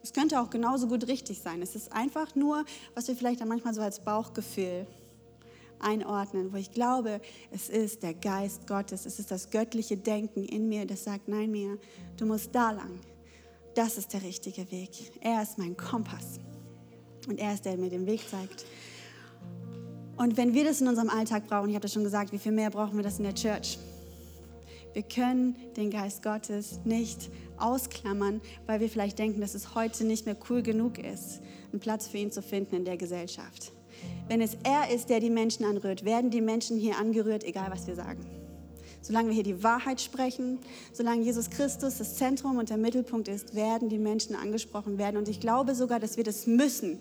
Es 0.03 0.15
könnte 0.15 0.41
auch 0.41 0.49
genauso 0.49 0.87
gut 0.87 1.07
richtig 1.07 1.43
sein. 1.43 1.61
Es 1.61 1.75
ist 1.75 1.93
einfach 1.93 2.35
nur, 2.35 2.65
was 2.95 3.09
wir 3.09 3.15
vielleicht 3.15 3.43
dann 3.43 3.49
manchmal 3.49 3.75
so 3.75 3.83
als 3.83 4.03
Bauchgefühl 4.03 4.87
einordnen, 5.81 6.53
wo 6.53 6.57
ich 6.57 6.73
glaube, 6.73 7.21
es 7.51 7.69
ist 7.69 8.03
der 8.03 8.15
Geist 8.15 8.67
Gottes, 8.67 9.07
es 9.07 9.19
ist 9.19 9.31
das 9.31 9.51
göttliche 9.51 9.97
Denken 9.97 10.45
in 10.45 10.69
mir, 10.69 10.87
das 10.87 11.05
sagt, 11.05 11.29
nein, 11.29 11.51
mir, 11.51 11.79
du 12.17 12.27
musst 12.27 12.55
da 12.55 12.71
lang. 12.71 13.01
Das 13.75 13.99
ist 13.99 14.13
der 14.13 14.23
richtige 14.23 14.71
Weg. 14.71 14.91
Er 15.21 15.43
ist 15.43 15.59
mein 15.59 15.77
Kompass. 15.77 16.39
Und 17.27 17.39
er 17.39 17.55
ist 17.55 17.65
der, 17.65 17.73
der 17.73 17.85
mir 17.85 17.91
den 17.91 18.07
Weg 18.07 18.21
zeigt. 18.29 18.65
Und 20.17 20.37
wenn 20.37 20.55
wir 20.55 20.65
das 20.65 20.81
in 20.81 20.89
unserem 20.89 21.11
Alltag 21.11 21.49
brauchen, 21.49 21.69
ich 21.71 21.75
habe 21.75 21.83
das 21.83 21.93
schon 21.93 22.05
gesagt, 22.05 22.33
wie 22.33 22.39
viel 22.39 22.53
mehr 22.53 22.71
brauchen 22.71 22.97
wir 22.97 23.03
das 23.03 23.19
in 23.19 23.25
der 23.25 23.35
Church? 23.35 23.79
Wir 24.93 25.03
können 25.03 25.57
den 25.77 25.91
Geist 25.91 26.23
Gottes 26.23 26.79
nicht 26.85 27.31
ausklammern, 27.57 28.41
weil 28.67 28.79
wir 28.79 28.89
vielleicht 28.89 29.19
denken, 29.19 29.41
dass 29.41 29.55
es 29.55 29.75
heute 29.75 30.05
nicht 30.05 30.25
mehr 30.25 30.37
cool 30.49 30.63
genug 30.63 30.99
ist, 30.99 31.41
einen 31.73 31.81
Platz 31.81 32.07
für 32.07 32.19
ihn 32.19 32.31
zu 32.31 32.43
finden 32.43 32.77
in 32.77 32.85
der 32.85 32.97
Gesellschaft. 32.97 33.73
Wenn 34.29 34.41
es 34.41 34.57
er 34.63 34.95
ist, 34.95 35.11
der 35.11 35.21
die 35.21 35.31
Menschen 35.31 35.65
anrührt, 35.65 36.05
werden 36.05 36.31
die 36.31 36.41
Menschen 36.41 36.79
hier 36.79 36.99
angerührt, 36.99 37.45
egal 37.45 37.71
was 37.71 37.87
wir 37.87 37.95
sagen. 37.95 38.25
Solange 39.03 39.29
wir 39.29 39.35
hier 39.35 39.43
die 39.43 39.63
Wahrheit 39.63 40.01
sprechen, 40.01 40.59
solange 40.95 41.23
Jesus 41.23 41.51
Christus 41.51 41.99
das 41.99 42.15
Zentrum 42.17 42.57
und 42.57 42.71
der 42.71 42.79
Mittelpunkt 42.79 43.29
ist, 43.29 43.55
werden 43.55 43.91
die 43.91 43.99
Menschen 43.99 44.35
angesprochen 44.35 44.97
werden. 44.97 45.19
Und 45.19 45.29
ich 45.29 45.41
glaube 45.41 45.75
sogar, 45.75 46.01
dass 46.01 46.17
wir 46.17 46.25
das 46.25 46.47
müssen. 46.47 47.01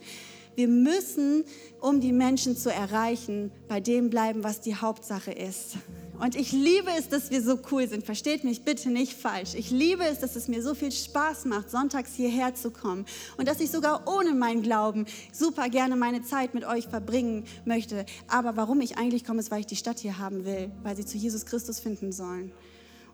Wir 0.56 0.68
müssen, 0.68 1.46
um 1.80 2.02
die 2.02 2.12
Menschen 2.12 2.58
zu 2.58 2.72
erreichen, 2.72 3.52
bei 3.70 3.80
dem 3.80 4.10
bleiben, 4.10 4.44
was 4.44 4.60
die 4.60 4.76
Hauptsache 4.76 5.32
ist. 5.32 5.78
Und 6.20 6.36
ich 6.36 6.52
liebe 6.52 6.90
es, 6.98 7.10
dass 7.10 7.32
wir 7.32 7.42
so 7.42 7.60
cool 7.72 7.88
sind. 7.88 8.06
Versteht 8.06 8.44
mich 8.44 8.64
bitte 8.64 8.90
nicht 8.90 9.14
falsch. 9.14 9.56
Ich 9.56 9.72
liebe 9.72 10.04
es, 10.04 10.20
dass 10.20 10.36
es 10.36 10.48
mir 10.48 10.62
so 10.62 10.74
viel 10.76 10.92
Spaß 10.92 11.46
macht, 11.46 11.72
sonntags 11.72 12.14
hierher 12.14 12.54
zu 12.54 12.72
kommen. 12.72 13.06
Und 13.38 13.48
dass 13.48 13.60
ich 13.60 13.72
sogar 13.72 14.08
ohne 14.08 14.34
meinen 14.34 14.62
Glauben 14.62 15.06
super 15.32 15.70
gerne 15.70 15.96
meine 15.96 16.22
Zeit 16.24 16.54
mit 16.54 16.66
euch 16.66 16.88
verbringen 16.88 17.46
möchte. 17.66 18.06
Aber 18.28 18.56
warum 18.56 18.82
ich 18.82 18.98
eigentlich 18.98 19.26
komme, 19.26 19.40
ist, 19.40 19.52
weil 19.52 19.62
ich 19.62 19.66
die 19.66 19.76
Stadt 19.76 20.00
hier 20.00 20.20
haben 20.20 20.46
will, 20.46 20.72
weil 20.84 20.96
sie 20.96 21.06
zu 21.06 21.18
Jesus 21.18 21.46
Christus 21.46 21.80
finden 21.80 22.12
sollen. 22.12 22.52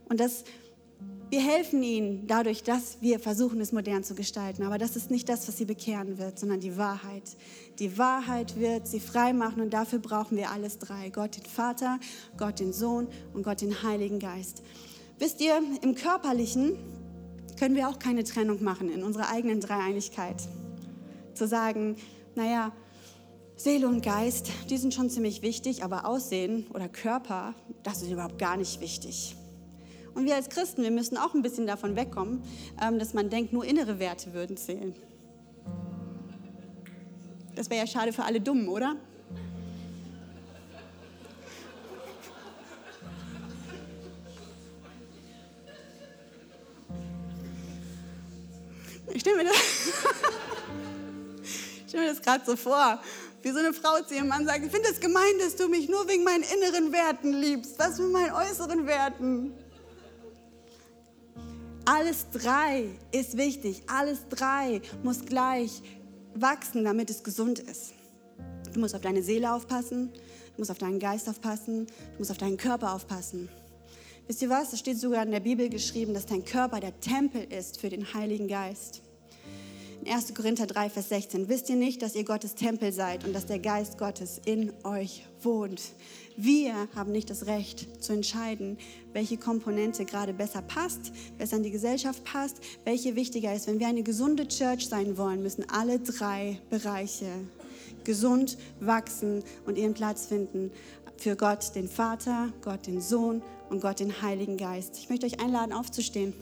Und 0.09 0.19
das 0.19 0.43
wir 1.29 1.41
helfen 1.41 1.83
ihnen 1.83 2.25
dadurch, 2.25 2.63
dass 2.63 2.97
wir 3.01 3.19
versuchen, 3.19 3.61
es 3.61 3.71
modern 3.71 4.03
zu 4.03 4.15
gestalten. 4.15 4.63
Aber 4.63 4.79
das 4.79 4.95
ist 4.95 5.11
nicht 5.11 5.29
das, 5.29 5.47
was 5.47 5.57
sie 5.57 5.65
bekehren 5.65 6.17
wird, 6.17 6.39
sondern 6.39 6.59
die 6.59 6.75
Wahrheit. 6.75 7.23
Die 7.77 7.97
Wahrheit 7.97 8.59
wird 8.59 8.87
sie 8.87 8.99
frei 8.99 9.33
machen 9.33 9.61
und 9.61 9.71
dafür 9.71 9.99
brauchen 9.99 10.37
wir 10.37 10.49
alles 10.49 10.79
drei. 10.79 11.09
Gott 11.09 11.37
den 11.37 11.45
Vater, 11.45 11.99
Gott 12.37 12.59
den 12.59 12.73
Sohn 12.73 13.07
und 13.33 13.43
Gott 13.43 13.61
den 13.61 13.83
Heiligen 13.83 14.17
Geist. 14.19 14.63
Wisst 15.19 15.39
ihr, 15.41 15.61
im 15.83 15.93
Körperlichen 15.93 16.77
können 17.59 17.75
wir 17.75 17.89
auch 17.89 17.99
keine 17.99 18.23
Trennung 18.23 18.63
machen 18.63 18.89
in 18.89 19.03
unserer 19.03 19.29
eigenen 19.29 19.59
Dreieinigkeit. 19.59 20.41
Zu 21.35 21.47
sagen, 21.47 21.97
naja, 22.35 22.71
Seele 23.55 23.87
und 23.87 24.01
Geist, 24.01 24.49
die 24.69 24.77
sind 24.77 24.93
schon 24.93 25.09
ziemlich 25.09 25.41
wichtig, 25.41 25.83
aber 25.83 26.07
Aussehen 26.07 26.65
oder 26.73 26.87
Körper, 26.87 27.53
das 27.83 28.01
ist 28.01 28.09
überhaupt 28.09 28.39
gar 28.39 28.55
nicht 28.55 28.79
wichtig. 28.79 29.35
Und 30.13 30.25
wir 30.25 30.35
als 30.35 30.49
Christen, 30.49 30.83
wir 30.83 30.91
müssen 30.91 31.17
auch 31.17 31.33
ein 31.33 31.41
bisschen 31.41 31.67
davon 31.67 31.95
wegkommen, 31.95 32.43
ähm, 32.81 32.99
dass 32.99 33.13
man 33.13 33.29
denkt, 33.29 33.53
nur 33.53 33.65
innere 33.65 33.99
Werte 33.99 34.33
würden 34.33 34.57
zählen. 34.57 34.95
Das 37.55 37.69
wäre 37.69 37.81
ja 37.81 37.87
schade 37.87 38.13
für 38.13 38.23
alle 38.23 38.39
Dummen, 38.39 38.69
oder? 38.69 38.95
Ich 49.11 49.21
stelle 49.21 49.37
mir 49.37 49.45
das, 49.45 49.55
das 51.91 52.21
gerade 52.21 52.45
so 52.45 52.55
vor, 52.55 53.01
wie 53.41 53.51
so 53.51 53.59
eine 53.59 53.73
Frau 53.73 54.01
zu 54.07 54.13
ihrem 54.15 54.27
Mann 54.27 54.45
sagt, 54.45 54.63
ich 54.63 54.71
finde 54.71 54.89
es 54.89 54.99
gemein, 54.99 55.39
dass 55.39 55.55
du 55.55 55.67
mich 55.67 55.89
nur 55.89 56.07
wegen 56.07 56.23
meinen 56.23 56.43
inneren 56.43 56.93
Werten 56.93 57.33
liebst. 57.33 57.77
Was 57.79 57.99
mit 57.99 58.11
meinen 58.11 58.31
äußeren 58.31 58.85
Werten? 58.85 59.53
Alles 61.91 62.27
drei 62.31 62.85
ist 63.11 63.35
wichtig. 63.35 63.81
Alles 63.87 64.19
drei 64.29 64.79
muss 65.01 65.25
gleich 65.25 65.81
wachsen, 66.35 66.83
damit 66.83 67.09
es 67.09 67.23
gesund 67.23 67.57
ist. 67.57 67.93
Du 68.71 68.79
musst 68.79 68.93
auf 68.93 69.01
deine 69.01 69.23
Seele 69.23 69.51
aufpassen, 69.51 70.13
du 70.13 70.59
musst 70.59 70.69
auf 70.69 70.77
deinen 70.77 70.99
Geist 70.99 71.27
aufpassen, 71.27 71.87
du 71.87 72.17
musst 72.19 72.29
auf 72.29 72.37
deinen 72.37 72.57
Körper 72.57 72.93
aufpassen. 72.93 73.49
Wisst 74.27 74.43
ihr 74.43 74.51
was? 74.51 74.71
Es 74.71 74.77
steht 74.77 74.99
sogar 74.99 75.23
in 75.23 75.31
der 75.31 75.39
Bibel 75.39 75.67
geschrieben, 75.67 76.13
dass 76.13 76.27
dein 76.27 76.45
Körper 76.45 76.79
der 76.79 76.99
Tempel 76.99 77.43
ist 77.51 77.79
für 77.79 77.89
den 77.89 78.13
Heiligen 78.13 78.47
Geist. 78.47 79.01
In 80.05 80.13
1. 80.13 80.35
Korinther 80.35 80.67
3, 80.67 80.91
Vers 80.91 81.09
16. 81.09 81.49
Wisst 81.49 81.71
ihr 81.71 81.75
nicht, 81.75 82.03
dass 82.03 82.13
ihr 82.13 82.23
Gottes 82.23 82.53
Tempel 82.53 82.93
seid 82.93 83.25
und 83.25 83.33
dass 83.33 83.47
der 83.47 83.57
Geist 83.57 83.97
Gottes 83.97 84.39
in 84.45 84.71
euch 84.83 85.25
wohnt? 85.41 85.81
Wir 86.41 86.87
haben 86.95 87.11
nicht 87.11 87.29
das 87.29 87.47
Recht 87.47 88.01
zu 88.01 88.13
entscheiden, 88.13 88.77
welche 89.11 89.35
Komponente 89.35 90.05
gerade 90.05 90.31
besser 90.31 90.61
passt, 90.61 91.11
besser 91.37 91.57
in 91.57 91.63
die 91.63 91.69
Gesellschaft 91.69 92.23
passt, 92.23 92.61
welche 92.85 93.17
wichtiger 93.17 93.53
ist. 93.53 93.67
Wenn 93.67 93.81
wir 93.81 93.87
eine 93.89 94.03
gesunde 94.03 94.47
Church 94.47 94.87
sein 94.87 95.17
wollen, 95.17 95.43
müssen 95.43 95.69
alle 95.69 95.99
drei 95.99 96.61
Bereiche 96.69 97.25
gesund 98.05 98.57
wachsen 98.79 99.43
und 99.65 99.77
ihren 99.77 99.93
Platz 99.93 100.27
finden 100.27 100.71
für 101.17 101.35
Gott, 101.35 101.75
den 101.75 101.89
Vater, 101.89 102.53
Gott, 102.61 102.87
den 102.87 103.01
Sohn 103.01 103.41
und 103.69 103.81
Gott, 103.81 103.99
den 103.99 104.21
Heiligen 104.21 104.55
Geist. 104.55 104.97
Ich 104.97 105.09
möchte 105.09 105.25
euch 105.25 105.41
einladen, 105.41 105.73
aufzustehen. 105.73 106.33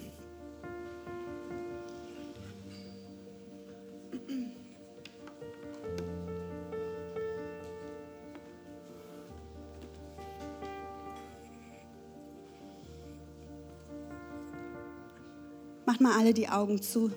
Macht 15.87 16.01
mal 16.01 16.19
alle 16.19 16.33
die 16.33 16.49
Augen 16.49 16.81
zu. 16.81 17.11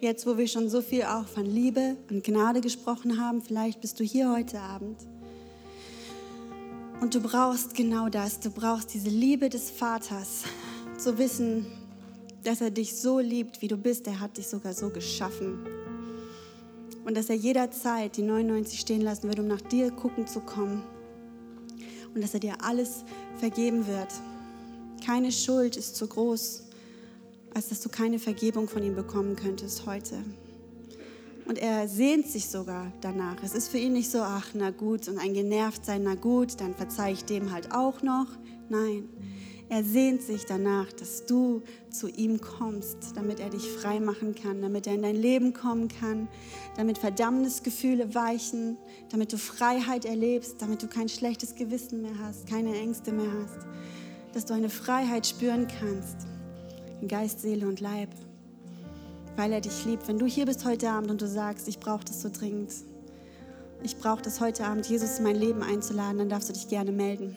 Jetzt, 0.00 0.26
wo 0.26 0.36
wir 0.36 0.48
schon 0.48 0.68
so 0.68 0.82
viel 0.82 1.04
auch 1.04 1.24
von 1.24 1.46
Liebe 1.46 1.96
und 2.10 2.24
Gnade 2.24 2.60
gesprochen 2.60 3.20
haben, 3.20 3.42
vielleicht 3.42 3.80
bist 3.80 4.00
du 4.00 4.04
hier 4.04 4.28
heute 4.32 4.58
Abend. 4.58 4.98
Und 7.00 7.14
du 7.14 7.20
brauchst 7.20 7.76
genau 7.76 8.08
das. 8.08 8.40
Du 8.40 8.50
brauchst 8.50 8.92
diese 8.92 9.08
Liebe 9.08 9.48
des 9.48 9.70
Vaters. 9.70 10.42
Zu 10.98 11.16
wissen, 11.16 11.66
dass 12.42 12.60
er 12.60 12.70
dich 12.72 12.96
so 12.96 13.20
liebt, 13.20 13.62
wie 13.62 13.68
du 13.68 13.76
bist. 13.76 14.08
Er 14.08 14.18
hat 14.18 14.36
dich 14.36 14.48
sogar 14.48 14.74
so 14.74 14.90
geschaffen. 14.90 15.64
Und 17.04 17.16
dass 17.16 17.30
er 17.30 17.36
jederzeit 17.36 18.16
die 18.16 18.22
99 18.22 18.80
stehen 18.80 19.02
lassen 19.02 19.28
wird, 19.28 19.38
um 19.38 19.46
nach 19.46 19.60
dir 19.60 19.92
gucken 19.92 20.26
zu 20.26 20.40
kommen. 20.40 20.82
Und 22.16 22.24
dass 22.24 22.34
er 22.34 22.40
dir 22.40 22.64
alles 22.64 23.04
vergeben 23.38 23.86
wird. 23.86 24.08
Keine 25.04 25.30
Schuld 25.30 25.76
ist 25.76 25.94
zu 25.94 26.08
groß, 26.08 26.65
als 27.56 27.70
dass 27.70 27.80
du 27.80 27.88
keine 27.88 28.18
Vergebung 28.18 28.68
von 28.68 28.82
ihm 28.82 28.94
bekommen 28.94 29.34
könntest 29.34 29.86
heute. 29.86 30.22
Und 31.46 31.56
er 31.56 31.88
sehnt 31.88 32.26
sich 32.26 32.48
sogar 32.48 32.92
danach. 33.00 33.42
Es 33.42 33.54
ist 33.54 33.68
für 33.68 33.78
ihn 33.78 33.94
nicht 33.94 34.10
so, 34.10 34.18
ach, 34.18 34.48
na 34.52 34.70
gut, 34.70 35.08
und 35.08 35.16
ein 35.16 35.32
genervt 35.32 35.86
sein, 35.86 36.02
na 36.02 36.16
gut, 36.16 36.60
dann 36.60 36.74
verzeih 36.74 37.12
ich 37.12 37.24
dem 37.24 37.52
halt 37.52 37.72
auch 37.72 38.02
noch. 38.02 38.26
Nein, 38.68 39.08
er 39.70 39.82
sehnt 39.82 40.20
sich 40.20 40.44
danach, 40.44 40.92
dass 40.92 41.24
du 41.24 41.62
zu 41.88 42.08
ihm 42.08 42.42
kommst, 42.42 42.98
damit 43.14 43.40
er 43.40 43.48
dich 43.48 43.66
frei 43.70 44.00
machen 44.00 44.34
kann, 44.34 44.60
damit 44.60 44.86
er 44.86 44.94
in 44.94 45.02
dein 45.02 45.16
Leben 45.16 45.54
kommen 45.54 45.88
kann, 45.88 46.28
damit 46.76 46.98
Verdammnisgefühle 46.98 48.14
weichen, 48.14 48.76
damit 49.08 49.32
du 49.32 49.38
Freiheit 49.38 50.04
erlebst, 50.04 50.56
damit 50.60 50.82
du 50.82 50.88
kein 50.88 51.08
schlechtes 51.08 51.54
Gewissen 51.54 52.02
mehr 52.02 52.18
hast, 52.20 52.46
keine 52.46 52.78
Ängste 52.78 53.12
mehr 53.12 53.32
hast, 53.42 53.66
dass 54.34 54.44
du 54.44 54.52
eine 54.52 54.68
Freiheit 54.68 55.26
spüren 55.26 55.66
kannst 55.80 56.26
in 57.00 57.08
Geist, 57.08 57.40
Seele 57.40 57.66
und 57.66 57.80
Leib, 57.80 58.08
weil 59.36 59.52
er 59.52 59.60
dich 59.60 59.84
liebt. 59.84 60.08
Wenn 60.08 60.18
du 60.18 60.26
hier 60.26 60.46
bist 60.46 60.64
heute 60.64 60.90
Abend 60.90 61.10
und 61.10 61.20
du 61.20 61.28
sagst, 61.28 61.68
ich 61.68 61.78
brauche 61.78 62.04
das 62.04 62.22
so 62.22 62.30
dringend, 62.30 62.72
ich 63.82 63.98
brauche 63.98 64.22
das 64.22 64.40
heute 64.40 64.64
Abend, 64.64 64.86
Jesus 64.86 65.18
in 65.18 65.24
mein 65.24 65.36
Leben 65.36 65.62
einzuladen, 65.62 66.18
dann 66.18 66.28
darfst 66.28 66.48
du 66.48 66.52
dich 66.52 66.68
gerne 66.68 66.92
melden. 66.92 67.36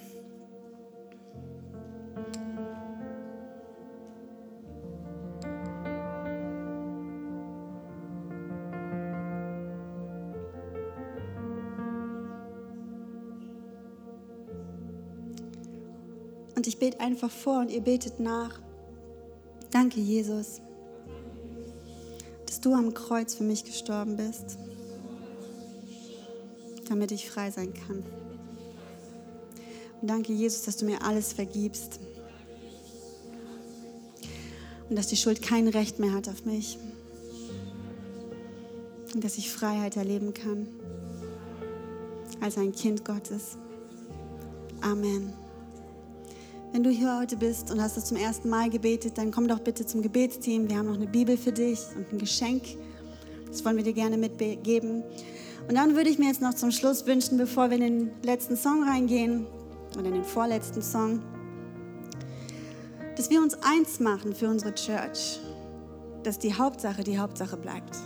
Und 16.55 16.67
ich 16.67 16.77
bete 16.77 16.99
einfach 16.99 17.31
vor 17.31 17.59
und 17.59 17.71
ihr 17.71 17.79
betet 17.79 18.19
nach. 18.19 18.59
Danke, 19.71 19.99
Jesus, 19.99 20.61
dass 22.45 22.59
du 22.59 22.73
am 22.73 22.93
Kreuz 22.93 23.35
für 23.35 23.43
mich 23.43 23.63
gestorben 23.63 24.17
bist, 24.17 24.57
damit 26.87 27.11
ich 27.11 27.29
frei 27.29 27.51
sein 27.51 27.73
kann. 27.73 28.03
Und 30.01 30.07
danke, 30.09 30.33
Jesus, 30.33 30.63
dass 30.63 30.77
du 30.77 30.85
mir 30.85 31.03
alles 31.03 31.33
vergibst. 31.33 31.99
Und 34.89 34.95
dass 34.95 35.07
die 35.07 35.17
Schuld 35.17 35.41
kein 35.41 35.67
Recht 35.67 35.99
mehr 35.99 36.13
hat 36.13 36.27
auf 36.29 36.45
mich. 36.45 36.79
Und 39.13 39.23
dass 39.23 39.37
ich 39.37 39.51
Freiheit 39.51 39.97
erleben 39.97 40.33
kann 40.33 40.67
als 42.41 42.57
ein 42.57 42.71
Kind 42.71 43.05
Gottes. 43.05 43.57
Amen. 44.81 45.33
Wenn 46.71 46.83
du 46.83 46.91
hier 46.91 47.17
heute 47.19 47.35
bist 47.35 47.71
und 47.71 47.81
hast 47.81 47.97
das 47.97 48.05
zum 48.05 48.17
ersten 48.17 48.47
Mal 48.47 48.69
gebetet, 48.69 49.17
dann 49.17 49.31
komm 49.31 49.47
doch 49.47 49.59
bitte 49.59 49.87
zum 49.87 50.03
Gebetsteam. 50.03 50.69
Wir 50.69 50.77
haben 50.77 50.85
noch 50.85 50.95
eine 50.95 51.07
Bibel 51.07 51.35
für 51.35 51.51
dich 51.51 51.79
und 51.95 52.11
ein 52.13 52.19
Geschenk. 52.19 52.61
Das 53.47 53.65
wollen 53.65 53.75
wir 53.75 53.83
dir 53.83 53.93
gerne 53.93 54.17
mitgeben. 54.17 55.03
Und 55.67 55.75
dann 55.75 55.95
würde 55.95 56.11
ich 56.11 56.19
mir 56.19 56.27
jetzt 56.27 56.43
noch 56.43 56.53
zum 56.53 56.69
Schluss 56.69 57.07
wünschen, 57.07 57.39
bevor 57.39 57.71
wir 57.71 57.77
in 57.77 57.81
den 57.81 58.11
letzten 58.21 58.55
Song 58.55 58.83
reingehen 58.83 59.47
oder 59.97 60.09
in 60.09 60.13
den 60.13 60.23
vorletzten 60.23 60.83
Song, 60.83 61.23
dass 63.17 63.31
wir 63.31 63.41
uns 63.41 63.55
eins 63.63 63.99
machen 63.99 64.35
für 64.35 64.47
unsere 64.47 64.75
Church, 64.75 65.39
dass 66.21 66.37
die 66.37 66.53
Hauptsache 66.53 67.03
die 67.03 67.17
Hauptsache 67.17 67.57
bleibt. 67.57 67.97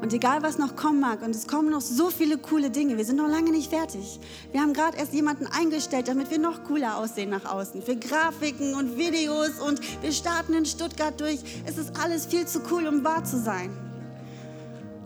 Und 0.00 0.12
egal, 0.12 0.42
was 0.42 0.58
noch 0.58 0.76
kommen 0.76 1.00
mag, 1.00 1.22
und 1.22 1.34
es 1.34 1.48
kommen 1.48 1.70
noch 1.70 1.80
so 1.80 2.10
viele 2.10 2.38
coole 2.38 2.70
Dinge, 2.70 2.96
wir 2.96 3.04
sind 3.04 3.16
noch 3.16 3.28
lange 3.28 3.50
nicht 3.50 3.68
fertig. 3.68 4.20
Wir 4.52 4.60
haben 4.60 4.72
gerade 4.72 4.96
erst 4.96 5.12
jemanden 5.12 5.46
eingestellt, 5.48 6.06
damit 6.06 6.30
wir 6.30 6.38
noch 6.38 6.62
cooler 6.64 6.98
aussehen 6.98 7.30
nach 7.30 7.44
außen. 7.44 7.82
Für 7.82 7.96
Grafiken 7.96 8.74
und 8.74 8.96
Videos 8.96 9.58
und 9.58 9.80
wir 10.02 10.12
starten 10.12 10.54
in 10.54 10.66
Stuttgart 10.66 11.20
durch. 11.20 11.40
Es 11.66 11.78
ist 11.78 11.98
alles 12.00 12.26
viel 12.26 12.46
zu 12.46 12.60
cool, 12.70 12.86
um 12.86 13.02
wahr 13.02 13.24
zu 13.24 13.38
sein. 13.38 13.70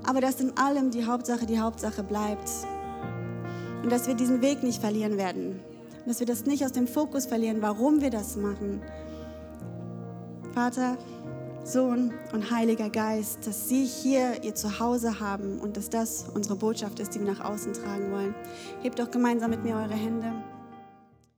Aber 0.05 0.21
dass 0.21 0.41
in 0.41 0.57
allem 0.59 0.91
die 0.91 1.07
Hauptsache 1.07 1.47
die 1.47 1.59
Hauptsache 1.59 2.03
bleibt. 2.03 2.51
Und 3.83 3.91
dass 3.91 4.07
wir 4.07 4.15
diesen 4.15 4.43
Weg 4.43 4.63
nicht 4.63 4.81
verlieren 4.81 5.17
werden. 5.17 5.61
Dass 6.07 6.21
wir 6.21 6.27
das 6.27 6.45
nicht 6.45 6.65
aus 6.65 6.73
dem 6.73 6.87
Fokus 6.87 7.27
verlieren, 7.27 7.63
warum 7.63 8.03
wir 8.03 8.11
das 8.11 8.37
machen. 8.37 8.83
Vater, 10.53 10.99
Sohn 11.65 12.13
und 12.33 12.51
Heiliger 12.51 12.91
Geist, 12.91 13.47
dass 13.47 13.69
Sie 13.69 13.85
hier 13.85 14.43
Ihr 14.43 14.55
Zuhause 14.55 15.21
haben 15.21 15.61
und 15.61 15.77
dass 15.77 15.89
das 15.91 16.27
unsere 16.35 16.57
Botschaft 16.57 16.99
ist, 16.99 17.15
die 17.15 17.21
wir 17.21 17.33
nach 17.33 17.45
außen 17.45 17.73
tragen 17.73 18.11
wollen. 18.11 18.35
Hebt 18.83 18.99
doch 18.99 19.11
gemeinsam 19.11 19.51
mit 19.51 19.63
mir 19.63 19.77
eure 19.77 19.95
Hände. 19.95 20.33